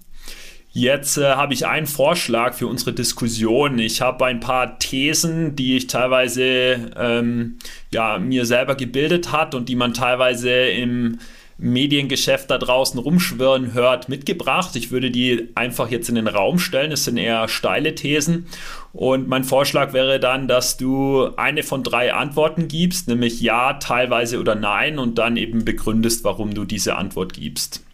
Jetzt 0.76 1.18
äh, 1.18 1.34
habe 1.34 1.54
ich 1.54 1.66
einen 1.68 1.87
Vorschlag 1.87 2.54
für 2.54 2.66
unsere 2.66 2.92
Diskussion. 2.92 3.78
Ich 3.78 4.00
habe 4.00 4.24
ein 4.26 4.40
paar 4.40 4.80
Thesen, 4.80 5.54
die 5.54 5.76
ich 5.76 5.87
teilweise 5.87 6.90
ähm, 6.96 7.60
ja, 7.92 8.18
mir 8.18 8.44
selber 8.44 8.74
gebildet 8.74 9.30
hat 9.30 9.54
und 9.54 9.68
die 9.68 9.76
man 9.76 9.94
teilweise 9.94 10.50
im 10.50 11.20
Mediengeschäft 11.58 12.50
da 12.50 12.58
draußen 12.58 12.98
rumschwirren 12.98 13.72
hört, 13.72 14.08
mitgebracht. 14.08 14.74
Ich 14.74 14.90
würde 14.90 15.12
die 15.12 15.50
einfach 15.54 15.92
jetzt 15.92 16.08
in 16.08 16.16
den 16.16 16.26
Raum 16.26 16.58
stellen. 16.58 16.90
Es 16.90 17.04
sind 17.04 17.18
eher 17.18 17.46
steile 17.46 17.94
Thesen. 17.94 18.46
Und 18.92 19.28
mein 19.28 19.44
Vorschlag 19.44 19.92
wäre 19.92 20.18
dann, 20.18 20.48
dass 20.48 20.76
du 20.76 21.30
eine 21.37 21.62
von 21.62 21.84
drei 21.84 22.12
Antworten 22.12 22.66
gibst, 22.66 23.06
nämlich 23.06 23.40
ja, 23.40 23.74
teilweise 23.74 24.40
oder 24.40 24.56
nein, 24.56 24.98
und 24.98 25.18
dann 25.18 25.37
eben 25.37 25.64
begründest, 25.64 26.24
warum 26.24 26.52
du 26.52 26.64
diese 26.64 26.96
Antwort 26.96 27.34
gibst. 27.34 27.84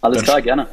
Alles 0.00 0.16
dann, 0.16 0.24
klar, 0.24 0.40
gerne. 0.40 0.68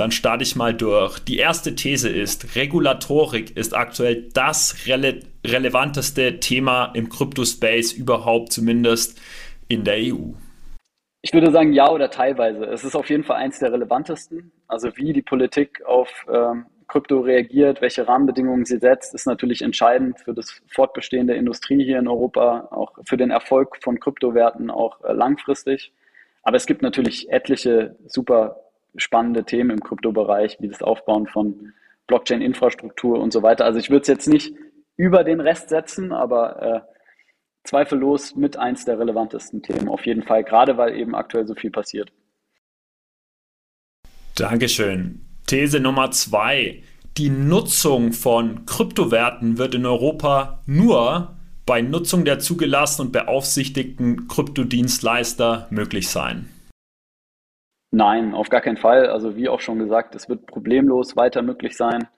Dann 0.00 0.12
starte 0.12 0.44
ich 0.44 0.56
mal 0.56 0.72
durch. 0.72 1.18
Die 1.18 1.36
erste 1.36 1.74
These 1.74 2.08
ist, 2.08 2.56
Regulatorik 2.56 3.54
ist 3.54 3.76
aktuell 3.76 4.30
das 4.32 4.86
rele 4.86 5.20
relevanteste 5.46 6.40
Thema 6.40 6.90
im 6.94 7.10
Kryptospace 7.10 7.92
überhaupt, 7.92 8.50
zumindest 8.50 9.20
in 9.68 9.84
der 9.84 9.96
EU. 9.96 10.32
Ich 11.20 11.34
würde 11.34 11.50
sagen, 11.50 11.74
ja 11.74 11.90
oder 11.90 12.10
teilweise. 12.10 12.64
Es 12.64 12.82
ist 12.82 12.96
auf 12.96 13.10
jeden 13.10 13.24
Fall 13.24 13.36
eins 13.36 13.58
der 13.58 13.74
relevantesten. 13.74 14.50
Also 14.68 14.88
wie 14.96 15.12
die 15.12 15.20
Politik 15.20 15.84
auf 15.84 16.08
ähm, 16.32 16.64
Krypto 16.88 17.20
reagiert, 17.20 17.82
welche 17.82 18.08
Rahmenbedingungen 18.08 18.64
sie 18.64 18.78
setzt, 18.78 19.14
ist 19.14 19.26
natürlich 19.26 19.60
entscheidend 19.60 20.18
für 20.20 20.32
das 20.32 20.62
Fortbestehen 20.68 21.26
der 21.26 21.36
Industrie 21.36 21.84
hier 21.84 21.98
in 21.98 22.08
Europa, 22.08 22.68
auch 22.70 22.94
für 23.04 23.18
den 23.18 23.30
Erfolg 23.30 23.76
von 23.82 24.00
Kryptowerten 24.00 24.70
auch 24.70 25.04
äh, 25.04 25.12
langfristig. 25.12 25.92
Aber 26.42 26.56
es 26.56 26.64
gibt 26.64 26.80
natürlich 26.80 27.28
etliche 27.28 27.96
super 28.06 28.56
spannende 28.96 29.44
Themen 29.44 29.70
im 29.70 29.80
Kryptobereich, 29.80 30.58
wie 30.60 30.68
das 30.68 30.82
Aufbauen 30.82 31.26
von 31.26 31.72
Blockchain-Infrastruktur 32.06 33.20
und 33.20 33.32
so 33.32 33.42
weiter. 33.42 33.64
Also 33.64 33.78
ich 33.78 33.90
würde 33.90 34.02
es 34.02 34.08
jetzt 34.08 34.28
nicht 34.28 34.54
über 34.96 35.24
den 35.24 35.40
Rest 35.40 35.68
setzen, 35.68 36.12
aber 36.12 36.62
äh, 36.62 36.80
zweifellos 37.64 38.34
mit 38.36 38.56
eins 38.56 38.84
der 38.84 38.98
relevantesten 38.98 39.62
Themen, 39.62 39.88
auf 39.88 40.04
jeden 40.06 40.22
Fall, 40.22 40.44
gerade 40.44 40.76
weil 40.76 40.96
eben 40.96 41.14
aktuell 41.14 41.46
so 41.46 41.54
viel 41.54 41.70
passiert. 41.70 42.12
Dankeschön. 44.34 45.20
These 45.46 45.80
Nummer 45.80 46.10
zwei. 46.10 46.82
Die 47.16 47.28
Nutzung 47.28 48.12
von 48.12 48.64
Kryptowerten 48.66 49.58
wird 49.58 49.74
in 49.74 49.84
Europa 49.84 50.62
nur 50.66 51.36
bei 51.66 51.82
Nutzung 51.82 52.24
der 52.24 52.38
zugelassenen 52.38 53.08
und 53.08 53.12
beaufsichtigten 53.12 54.28
Kryptodienstleister 54.28 55.66
möglich 55.70 56.08
sein. 56.08 56.48
Nein, 57.90 58.34
auf 58.34 58.48
gar 58.48 58.60
keinen 58.60 58.76
Fall. 58.76 59.08
Also 59.08 59.36
wie 59.36 59.48
auch 59.48 59.60
schon 59.60 59.78
gesagt, 59.78 60.14
es 60.14 60.28
wird 60.28 60.46
problemlos 60.46 61.16
weiter 61.16 61.42
möglich 61.42 61.76
sein 61.76 62.08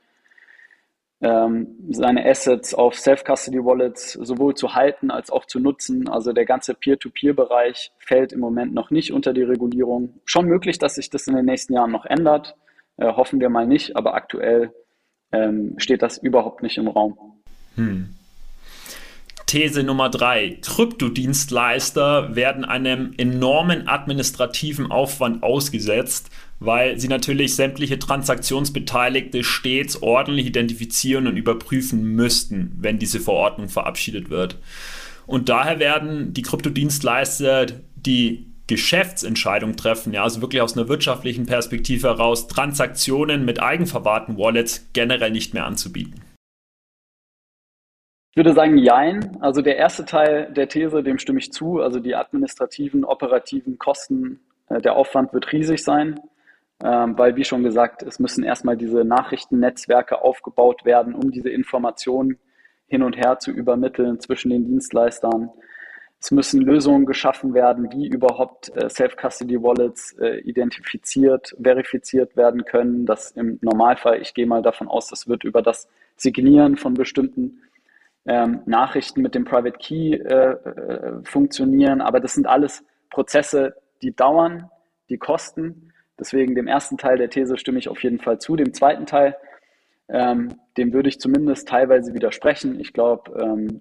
ähm, 1.22 1.76
seine 1.90 2.28
Assets 2.28 2.74
auf 2.74 2.98
Self-Custody-Wallets 2.98 4.14
sowohl 4.14 4.54
zu 4.54 4.74
halten 4.74 5.10
als 5.10 5.30
auch 5.30 5.46
zu 5.46 5.60
nutzen. 5.60 6.08
Also 6.08 6.32
der 6.32 6.44
ganze 6.44 6.74
Peer-to-Peer-Bereich 6.74 7.92
fällt 7.98 8.32
im 8.32 8.40
Moment 8.40 8.74
noch 8.74 8.90
nicht 8.90 9.12
unter 9.12 9.32
die 9.32 9.44
Regulierung. 9.44 10.20
Schon 10.24 10.46
möglich, 10.46 10.78
dass 10.78 10.96
sich 10.96 11.10
das 11.10 11.28
in 11.28 11.36
den 11.36 11.44
nächsten 11.44 11.74
Jahren 11.74 11.92
noch 11.92 12.04
ändert. 12.04 12.56
Äh, 12.96 13.12
hoffen 13.12 13.40
wir 13.40 13.50
mal 13.50 13.66
nicht, 13.66 13.96
aber 13.96 14.14
aktuell 14.14 14.72
ähm, 15.30 15.74
steht 15.78 16.02
das 16.02 16.18
überhaupt 16.18 16.62
nicht 16.62 16.76
im 16.76 16.88
Raum. 16.88 17.16
Hm. 17.76 18.14
These 19.52 19.82
Nummer 19.82 20.08
drei. 20.08 20.56
Kryptodienstleister 20.62 22.34
werden 22.34 22.64
einem 22.64 23.12
enormen 23.18 23.86
administrativen 23.86 24.90
Aufwand 24.90 25.42
ausgesetzt, 25.42 26.30
weil 26.58 26.98
sie 26.98 27.08
natürlich 27.08 27.54
sämtliche 27.54 27.98
Transaktionsbeteiligte 27.98 29.44
stets 29.44 30.00
ordentlich 30.00 30.46
identifizieren 30.46 31.26
und 31.26 31.36
überprüfen 31.36 32.02
müssten, 32.14 32.72
wenn 32.78 32.98
diese 32.98 33.20
Verordnung 33.20 33.68
verabschiedet 33.68 34.30
wird. 34.30 34.56
Und 35.26 35.50
daher 35.50 35.78
werden 35.78 36.32
die 36.32 36.40
Kryptodienstleister 36.40 37.66
die 37.94 38.46
Geschäftsentscheidung 38.68 39.76
treffen, 39.76 40.14
ja, 40.14 40.22
also 40.22 40.40
wirklich 40.40 40.62
aus 40.62 40.78
einer 40.78 40.88
wirtschaftlichen 40.88 41.44
Perspektive 41.44 42.08
heraus, 42.08 42.48
Transaktionen 42.48 43.44
mit 43.44 43.62
eigenverwahrten 43.62 44.38
Wallets 44.38 44.88
generell 44.94 45.30
nicht 45.30 45.52
mehr 45.52 45.66
anzubieten? 45.66 46.31
Ich 48.32 48.36
würde 48.36 48.54
sagen, 48.54 48.78
jein. 48.78 49.36
Also 49.42 49.60
der 49.60 49.76
erste 49.76 50.06
Teil 50.06 50.50
der 50.54 50.66
These, 50.66 51.02
dem 51.02 51.18
stimme 51.18 51.38
ich 51.38 51.52
zu. 51.52 51.80
Also 51.80 52.00
die 52.00 52.14
administrativen, 52.14 53.04
operativen 53.04 53.78
Kosten, 53.78 54.40
äh, 54.70 54.80
der 54.80 54.96
Aufwand 54.96 55.34
wird 55.34 55.52
riesig 55.52 55.84
sein, 55.84 56.18
ähm, 56.82 57.18
weil, 57.18 57.36
wie 57.36 57.44
schon 57.44 57.62
gesagt, 57.62 58.02
es 58.02 58.18
müssen 58.18 58.42
erstmal 58.42 58.78
diese 58.78 59.04
Nachrichtennetzwerke 59.04 60.22
aufgebaut 60.22 60.86
werden, 60.86 61.14
um 61.14 61.30
diese 61.30 61.50
Informationen 61.50 62.38
hin 62.86 63.02
und 63.02 63.18
her 63.18 63.38
zu 63.38 63.50
übermitteln 63.50 64.18
zwischen 64.18 64.48
den 64.48 64.64
Dienstleistern. 64.64 65.50
Es 66.18 66.30
müssen 66.30 66.62
Lösungen 66.62 67.04
geschaffen 67.04 67.52
werden, 67.52 67.92
wie 67.92 68.06
überhaupt 68.06 68.74
äh, 68.74 68.88
Self-Custody-Wallets 68.88 70.16
äh, 70.18 70.38
identifiziert, 70.38 71.54
verifiziert 71.62 72.34
werden 72.34 72.64
können. 72.64 73.04
Das 73.04 73.32
im 73.32 73.58
Normalfall, 73.60 74.22
ich 74.22 74.32
gehe 74.32 74.46
mal 74.46 74.62
davon 74.62 74.88
aus, 74.88 75.08
das 75.08 75.28
wird 75.28 75.44
über 75.44 75.60
das 75.60 75.86
Signieren 76.16 76.78
von 76.78 76.94
bestimmten 76.94 77.58
ähm, 78.26 78.62
Nachrichten 78.66 79.22
mit 79.22 79.34
dem 79.34 79.44
Private 79.44 79.78
Key 79.78 80.14
äh, 80.14 80.52
äh, 80.52 81.24
funktionieren. 81.24 82.00
Aber 82.00 82.20
das 82.20 82.34
sind 82.34 82.46
alles 82.46 82.84
Prozesse, 83.10 83.74
die 84.02 84.14
dauern, 84.14 84.70
die 85.08 85.18
kosten. 85.18 85.92
Deswegen 86.18 86.54
dem 86.54 86.66
ersten 86.66 86.98
Teil 86.98 87.18
der 87.18 87.30
These 87.30 87.58
stimme 87.58 87.78
ich 87.78 87.88
auf 87.88 88.02
jeden 88.02 88.20
Fall 88.20 88.38
zu. 88.38 88.56
Dem 88.56 88.72
zweiten 88.72 89.06
Teil 89.06 89.36
ähm, 90.08 90.60
dem 90.76 90.92
würde 90.92 91.08
ich 91.08 91.20
zumindest 91.20 91.68
teilweise 91.68 92.12
widersprechen. 92.12 92.78
Ich 92.78 92.92
glaube, 92.92 93.32
ähm, 93.40 93.80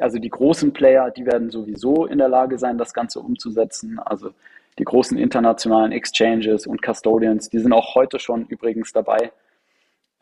also 0.00 0.18
die 0.18 0.30
großen 0.30 0.72
Player, 0.72 1.10
die 1.10 1.26
werden 1.26 1.50
sowieso 1.50 2.06
in 2.06 2.18
der 2.18 2.28
Lage 2.28 2.58
sein, 2.58 2.78
das 2.78 2.94
Ganze 2.94 3.20
umzusetzen. 3.20 3.98
Also 3.98 4.30
die 4.78 4.84
großen 4.84 5.18
internationalen 5.18 5.92
Exchanges 5.92 6.66
und 6.66 6.82
Custodians, 6.82 7.50
die 7.50 7.58
sind 7.58 7.72
auch 7.72 7.94
heute 7.94 8.18
schon 8.18 8.46
übrigens 8.46 8.92
dabei, 8.92 9.32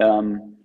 ähm, 0.01 0.57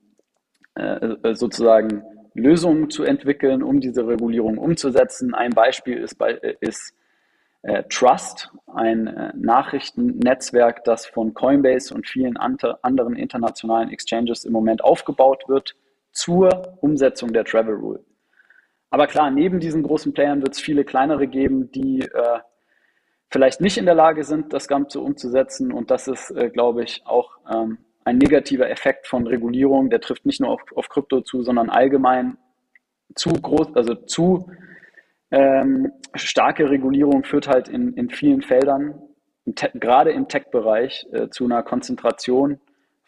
äh, 0.74 1.36
sozusagen 1.36 2.04
Lösungen 2.34 2.89
zu 2.89 3.04
entwickeln, 3.04 3.63
um 3.63 3.80
diese 3.80 4.08
Regulierung 4.08 4.58
umzusetzen. 4.58 5.34
Ein 5.34 5.52
Beispiel 5.52 5.98
ist, 5.98 6.17
ist 6.62 6.96
äh, 7.63 7.84
Trust, 7.89 8.52
ein 8.74 9.08
äh, 9.08 9.32
Nachrichtennetzwerk, 9.36 10.84
das 10.84 11.06
von 11.06 11.34
Coinbase 11.34 11.93
und 11.93 12.08
vielen 12.08 12.38
anderen 12.38 13.15
internationalen 13.15 13.89
Exchanges 13.89 14.43
im 14.46 14.52
Moment 14.52 14.84
aufgebaut 14.84 15.43
wird 15.48 15.76
zur 16.12 16.78
Umsetzung 16.82 17.34
der 17.34 17.46
Travel 17.46 17.76
Rule. 17.76 18.04
Aber 18.89 19.08
klar, 19.08 19.32
neben 19.32 19.60
diesen 19.60 19.82
großen 19.82 20.13
Playern 20.13 20.41
wird 20.41 20.54
es 20.54 20.60
viele 20.60 20.84
kleinere 20.84 21.28
geben, 21.28 21.72
die 21.72 22.02
äh, 22.02 22.39
vielleicht 23.32 23.62
nicht 23.62 23.78
in 23.78 23.86
der 23.86 23.96
Lage 23.96 24.24
sind, 24.24 24.54
das 24.54 24.67
Ganze 24.67 25.00
umzusetzen. 25.00 25.72
Und 25.72 25.89
das 25.89 26.08
ist, 26.08 26.30
äh, 26.32 26.50
glaube 26.50 26.84
ich, 26.84 27.02
auch 27.06 27.38
ähm, 27.52 27.80
ein 28.06 28.18
negativer 28.18 28.70
Effekt 28.70 29.08
von 29.08 29.28
Regulierung. 29.28 29.89
Der 29.89 30.02
trifft 30.02 30.26
nicht 30.26 30.42
nur 30.42 30.50
auf, 30.50 30.62
auf 30.76 30.89
Krypto 30.89 31.22
zu, 31.22 31.44
sondern 31.44 31.70
allgemein 31.70 32.38
zu 33.16 33.30
groß, 33.30 33.76
also 33.76 33.96
zu 33.96 34.50
ähm, 35.32 35.92
starke 36.13 36.70
Regulierung 36.70 37.24
führt 37.24 37.48
halt 37.48 37.68
in, 37.68 37.94
in 37.94 38.10
vielen 38.10 38.44
Feldern, 38.44 39.02
im 39.46 39.56
gerade 39.74 40.12
im 40.12 40.28
Tech-Bereich, 40.28 41.08
äh, 41.12 41.30
zu 41.30 41.46
einer 41.46 41.63
Konzentration 41.63 42.60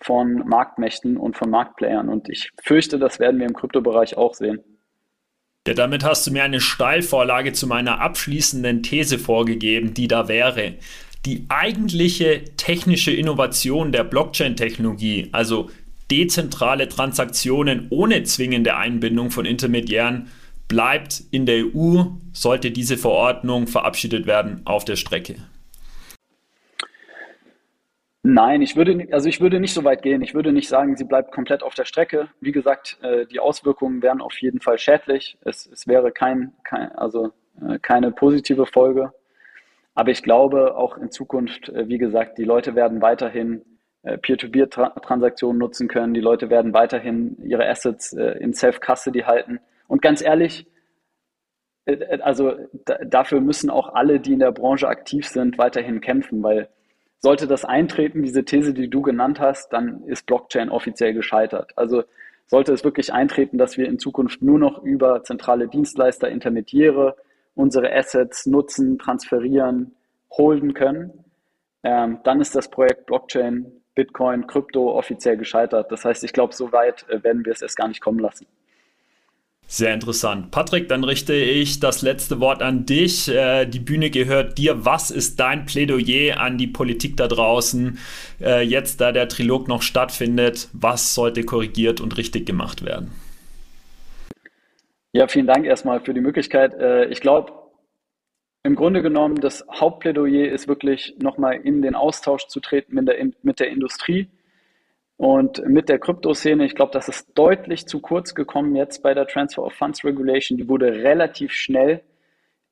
von 0.02 0.44
Marktmächten 0.48 1.18
und 1.18 1.38
von 1.38 1.50
Marktplayern. 1.50 2.10
Und 2.10 2.28
ich 2.30 2.52
fürchte, 2.64 2.98
das 2.98 3.20
werden 3.20 3.40
wir 3.40 3.46
im 3.46 3.54
Kryptobereich 3.54 4.18
auch 4.18 4.34
sehen. 4.34 4.64
Ja, 5.68 5.74
damit 5.74 6.04
hast 6.04 6.28
du 6.28 6.32
mir 6.32 6.44
eine 6.44 6.60
Steilvorlage 6.60 7.54
zu 7.54 7.66
meiner 7.68 8.00
abschließenden 8.00 8.84
These 8.84 9.18
vorgegeben, 9.18 9.94
die 9.94 10.08
da 10.08 10.28
wäre. 10.28 10.76
Die 11.26 11.46
eigentliche 11.50 12.44
technische 12.56 13.12
Innovation 13.12 13.92
der 13.92 14.04
Blockchain-Technologie, 14.04 15.30
also 15.32 15.72
dezentrale 16.12 16.88
Transaktionen 16.88 17.88
ohne 17.90 18.22
zwingende 18.24 18.78
Einbindung 18.78 19.32
von 19.32 19.46
Intermediären, 19.46 20.30
bleibt 20.68 21.24
in 21.32 21.48
der 21.48 21.66
EU, 21.66 22.04
sollte 22.32 22.70
diese 22.70 22.98
Verordnung 22.98 23.66
verabschiedet 23.66 24.28
werden, 24.28 24.62
auf 24.66 24.86
der 24.86 24.98
Strecke? 24.98 25.36
Nein, 28.22 28.62
ich 28.62 28.76
würde, 28.76 29.08
also 29.12 29.28
ich 29.28 29.42
würde 29.42 29.60
nicht 29.60 29.74
so 29.74 29.84
weit 29.84 30.04
gehen. 30.04 30.22
Ich 30.22 30.34
würde 30.34 30.52
nicht 30.52 30.68
sagen, 30.68 30.96
sie 30.96 31.06
bleibt 31.06 31.32
komplett 31.32 31.64
auf 31.64 31.74
der 31.74 31.86
Strecke. 31.86 32.30
Wie 32.40 32.52
gesagt, 32.52 32.98
äh, 33.02 33.26
die 33.26 33.40
Auswirkungen 33.40 34.02
wären 34.04 34.22
auf 34.22 34.38
jeden 34.42 34.62
Fall 34.62 34.78
schädlich. 34.78 35.38
Es, 35.42 35.68
es 35.68 35.88
wäre 35.88 36.12
kein, 36.12 36.54
kein, 36.64 36.92
also 36.94 37.34
äh, 37.68 37.78
keine 37.80 38.12
positive 38.12 38.66
Folge. 38.66 39.12
Aber 39.96 40.12
ich 40.12 40.22
glaube 40.22 40.78
auch 40.78 40.98
in 40.98 41.10
Zukunft, 41.10 41.70
äh, 41.70 41.88
wie 41.88 41.98
gesagt, 41.98 42.38
die 42.38 42.44
Leute 42.44 42.76
werden 42.76 43.02
weiterhin 43.02 43.64
Peer-to-Peer-Transaktionen 44.22 45.58
nutzen 45.58 45.88
können. 45.88 46.14
Die 46.14 46.22
Leute 46.22 46.52
werden 46.52 46.76
weiterhin 46.76 47.38
ihre 47.44 47.68
Assets 47.68 48.14
in 48.14 48.54
Self-Custody 48.54 49.22
halten. 49.22 49.60
Und 49.88 50.04
ganz 50.04 50.22
ehrlich, 50.22 50.68
äh, 51.86 51.94
äh, 51.94 52.22
also 52.22 52.54
dafür 53.06 53.42
müssen 53.42 53.70
auch 53.70 53.94
alle, 53.94 54.20
die 54.20 54.34
in 54.34 54.40
der 54.40 54.52
Branche 54.52 54.88
aktiv 54.88 55.28
sind, 55.28 55.58
weiterhin 55.58 56.02
kämpfen, 56.02 56.44
weil 56.44 56.70
sollte 57.20 57.48
das 57.48 57.66
eintreten, 57.66 58.22
diese 58.22 58.46
These, 58.46 58.74
die 58.74 58.90
du 58.90 59.02
genannt 59.02 59.40
hast, 59.40 59.74
dann 59.74 60.04
ist 60.04 60.26
Blockchain 60.28 60.70
offiziell 60.70 61.14
gescheitert. 61.14 61.72
Also 61.76 62.04
sollte 62.46 62.72
es 62.74 62.84
wirklich 62.84 63.14
eintreten, 63.14 63.58
dass 63.58 63.78
wir 63.78 63.88
in 63.88 63.98
Zukunft 63.98 64.44
nur 64.44 64.60
noch 64.60 64.84
über 64.84 65.24
zentrale 65.24 65.68
Dienstleister, 65.68 66.30
Intermediäre 66.30 67.16
unsere 67.56 67.92
Assets 67.94 68.46
nutzen, 68.46 69.00
transferieren, 69.00 69.96
holden 70.30 70.74
können, 70.74 71.26
ähm, 71.84 72.20
dann 72.24 72.42
ist 72.42 72.56
das 72.56 72.70
Projekt 72.70 73.06
Blockchain, 73.06 73.66
Bitcoin, 73.96 74.48
Krypto 74.48 74.98
offiziell 74.98 75.38
gescheitert. 75.38 75.92
Das 75.92 76.04
heißt, 76.04 76.24
ich 76.24 76.34
glaube, 76.34 76.54
so 76.54 76.72
weit 76.72 77.08
äh, 77.10 77.24
werden 77.24 77.46
wir 77.46 77.54
es 77.54 77.62
erst 77.62 77.78
gar 77.78 77.88
nicht 77.88 78.02
kommen 78.02 78.20
lassen. 78.20 78.46
Sehr 79.68 79.94
interessant. 79.96 80.52
Patrick, 80.52 80.90
dann 80.90 81.04
richte 81.04 81.34
ich 81.34 81.80
das 81.80 82.04
letzte 82.04 82.40
Wort 82.40 82.62
an 82.62 82.86
dich. 82.86 83.28
Äh, 83.30 83.66
die 83.66 83.80
Bühne 83.80 84.12
gehört 84.12 84.60
dir. 84.60 84.86
Was 84.86 85.10
ist 85.10 85.40
dein 85.40 85.66
Plädoyer 85.66 86.40
an 86.40 86.60
die 86.60 86.68
Politik 86.68 87.18
da 87.18 87.28
draußen, 87.28 87.98
äh, 88.42 88.62
jetzt 88.62 89.02
da 89.02 89.12
der 89.12 89.28
Trilog 89.28 89.68
noch 89.68 89.82
stattfindet? 89.82 90.70
Was 90.74 91.16
sollte 91.16 91.44
korrigiert 91.44 92.00
und 92.00 92.18
richtig 92.18 92.46
gemacht 92.46 92.86
werden? 92.86 93.12
Ja, 95.16 95.30
vielen 95.30 95.48
Dank 95.48 95.66
erstmal 95.66 96.02
für 96.02 96.14
die 96.14 96.20
Möglichkeit. 96.20 96.74
Äh, 96.74 97.06
ich 97.06 97.22
glaube, 97.22 97.54
im 98.64 98.76
Grunde 98.76 99.02
genommen, 99.02 99.36
das 99.36 99.66
Hauptplädoyer 99.72 100.52
ist 100.52 100.68
wirklich 100.68 101.16
nochmal 101.20 101.54
in 101.56 101.82
den 101.82 101.96
Austausch 101.96 102.48
zu 102.48 102.60
treten 102.60 102.96
mit 102.96 103.08
der, 103.08 103.26
mit 103.42 103.62
der 103.62 103.70
Industrie 103.70 104.28
und 105.16 105.66
mit 105.70 105.88
der 105.88 106.00
Kryptoszene, 106.00 106.66
ich 106.66 106.76
glaube, 106.76 106.92
das 106.92 107.08
ist 107.08 107.30
deutlich 107.34 107.88
zu 107.88 108.02
kurz 108.02 108.36
gekommen 108.36 108.76
jetzt 108.76 109.04
bei 109.04 109.14
der 109.14 109.26
Transfer 109.26 109.64
of 109.64 109.72
Funds 109.72 110.04
Regulation. 110.04 110.58
Die 110.58 110.68
wurde 110.68 110.92
relativ 110.92 111.54
schnell 111.54 112.02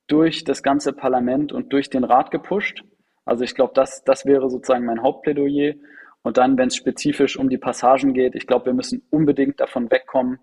durch 0.06 0.44
das 0.44 0.62
ganze 0.62 0.92
Parlament 0.92 1.50
und 1.50 1.72
durch 1.72 1.88
den 1.88 2.04
Rat 2.04 2.30
gepusht. 2.30 2.84
Also 3.24 3.42
ich 3.42 3.54
glaube, 3.54 3.72
das, 3.74 4.04
das 4.04 4.26
wäre 4.26 4.50
sozusagen 4.50 4.84
mein 4.84 5.02
Hauptplädoyer. 5.02 5.76
Und 6.20 6.36
dann, 6.36 6.58
wenn 6.58 6.68
es 6.68 6.76
spezifisch 6.76 7.38
um 7.38 7.48
die 7.48 7.56
Passagen 7.56 8.12
geht, 8.12 8.34
ich 8.34 8.46
glaube, 8.46 8.66
wir 8.66 8.74
müssen 8.74 9.02
unbedingt 9.08 9.60
davon 9.60 9.90
wegkommen, 9.90 10.40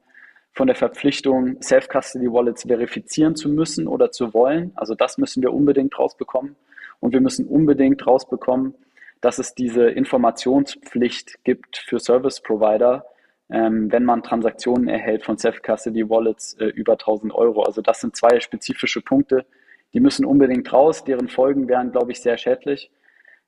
von 0.54 0.68
der 0.68 0.76
Verpflichtung, 0.76 1.62
Self-Custody-Wallets 1.62 2.64
verifizieren 2.64 3.36
zu 3.36 3.50
müssen 3.50 3.88
oder 3.88 4.12
zu 4.12 4.34
wollen. 4.34 4.72
Also 4.76 4.96
das 4.96 5.18
müssen 5.18 5.42
wir 5.42 5.54
unbedingt 5.54 5.98
rausbekommen. 5.98 6.56
Und 7.00 7.14
wir 7.14 7.22
müssen 7.22 7.48
unbedingt 7.48 8.06
rausbekommen, 8.06 8.76
dass 9.22 9.40
es 9.40 9.56
diese 9.56 9.86
Informationspflicht 9.90 11.44
gibt 11.44 11.78
für 11.78 12.00
Service 12.00 12.42
Provider, 12.42 13.06
ähm, 13.50 13.92
wenn 13.92 14.04
man 14.04 14.24
Transaktionen 14.24 14.88
erhält 14.88 15.24
von 15.24 15.38
Self-Custody 15.38 16.10
Wallets 16.10 16.56
äh, 16.56 16.66
über 16.66 16.94
1000 16.94 17.34
Euro. 17.34 17.64
Also 17.64 17.82
das 17.82 18.02
sind 18.02 18.16
zwei 18.16 18.40
spezifische 18.40 19.02
Punkte, 19.02 19.46
die 19.94 20.00
müssen 20.00 20.26
unbedingt 20.26 20.72
raus. 20.72 21.04
Deren 21.04 21.28
Folgen 21.28 21.68
wären, 21.68 21.92
glaube 21.92 22.12
ich, 22.12 22.22
sehr 22.22 22.38
schädlich. 22.38 22.92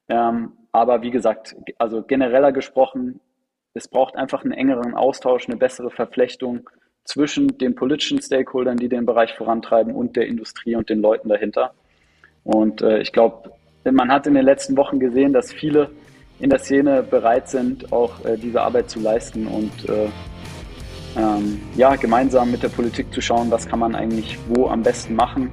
Ähm, 0.10 0.54
aber 0.72 1.02
wie 1.02 1.12
gesagt, 1.12 1.56
also 1.78 2.04
genereller 2.04 2.52
gesprochen, 2.52 3.20
es 3.74 3.88
braucht 3.88 4.16
einfach 4.16 4.44
einen 4.44 4.54
engeren 4.54 4.94
Austausch, 4.94 5.48
eine 5.48 5.58
bessere 5.58 5.90
Verflechtung 5.90 6.70
zwischen 7.06 7.58
den 7.58 7.76
politischen 7.76 8.22
Stakeholdern, 8.22 8.78
die 8.78 8.90
den 8.90 9.06
Bereich 9.06 9.34
vorantreiben, 9.34 9.94
und 9.94 10.16
der 10.16 10.28
Industrie 10.28 10.76
und 10.76 10.90
den 10.90 11.02
Leuten 11.02 11.30
dahinter. 11.30 11.74
Und 12.44 12.82
äh, 12.82 13.00
ich 13.00 13.12
glaube, 13.12 13.52
man 13.92 14.12
hat 14.12 14.28
in 14.28 14.34
den 14.34 14.46
letzten 14.46 14.78
Wochen 14.78 15.00
gesehen, 15.00 15.34
dass 15.34 15.52
viele 15.52 15.90
in 16.40 16.50
der 16.50 16.60
Szene 16.60 17.04
bereit 17.04 17.50
sind, 17.50 17.92
auch 17.92 18.24
äh, 18.26 18.38
diese 18.38 18.62
Arbeit 18.62 18.90
zu 18.90 19.00
leisten 19.00 19.48
und 19.48 19.90
äh, 19.90 20.10
ähm, 21.16 21.62
ja, 21.76 21.96
gemeinsam 21.96 22.52
mit 22.52 22.64
der 22.64 22.70
Politik 22.70 23.14
zu 23.14 23.22
schauen, 23.22 23.52
was 23.52 23.68
kann 23.68 23.80
man 23.80 23.96
eigentlich 23.96 24.38
wo 24.50 24.68
am 24.68 24.82
besten 24.82 25.16
machen, 25.16 25.52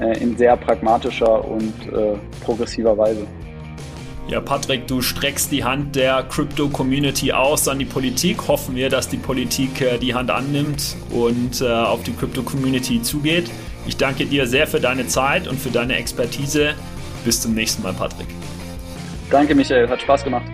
äh, 0.00 0.20
in 0.20 0.36
sehr 0.36 0.56
pragmatischer 0.56 1.44
und 1.44 1.74
äh, 1.92 2.16
progressiver 2.44 2.96
Weise. 2.98 3.26
Ja, 4.28 4.42
Patrick, 4.42 4.86
du 4.86 5.00
streckst 5.00 5.50
die 5.50 5.64
Hand 5.64 5.96
der 5.96 6.22
Crypto-Community 6.22 7.32
aus 7.32 7.66
an 7.66 7.78
die 7.78 7.86
Politik. 7.86 8.46
Hoffen 8.46 8.76
wir, 8.76 8.90
dass 8.90 9.08
die 9.08 9.16
Politik 9.16 9.80
äh, 9.80 9.96
die 9.96 10.14
Hand 10.14 10.30
annimmt 10.30 10.96
und 11.10 11.62
äh, 11.62 11.66
auf 11.66 12.02
die 12.02 12.12
Crypto-Community 12.12 13.00
zugeht. 13.00 13.50
Ich 13.86 13.96
danke 13.96 14.26
dir 14.26 14.46
sehr 14.46 14.66
für 14.66 14.80
deine 14.80 15.06
Zeit 15.06 15.48
und 15.48 15.58
für 15.58 15.70
deine 15.70 15.96
Expertise 15.96 16.74
bis 17.24 17.40
zum 17.40 17.54
nächsten 17.54 17.82
Mal, 17.82 17.94
Patrick. 17.94 18.28
Danke, 19.30 19.54
Michael. 19.54 19.88
Hat 19.88 20.02
Spaß 20.02 20.24
gemacht. 20.24 20.44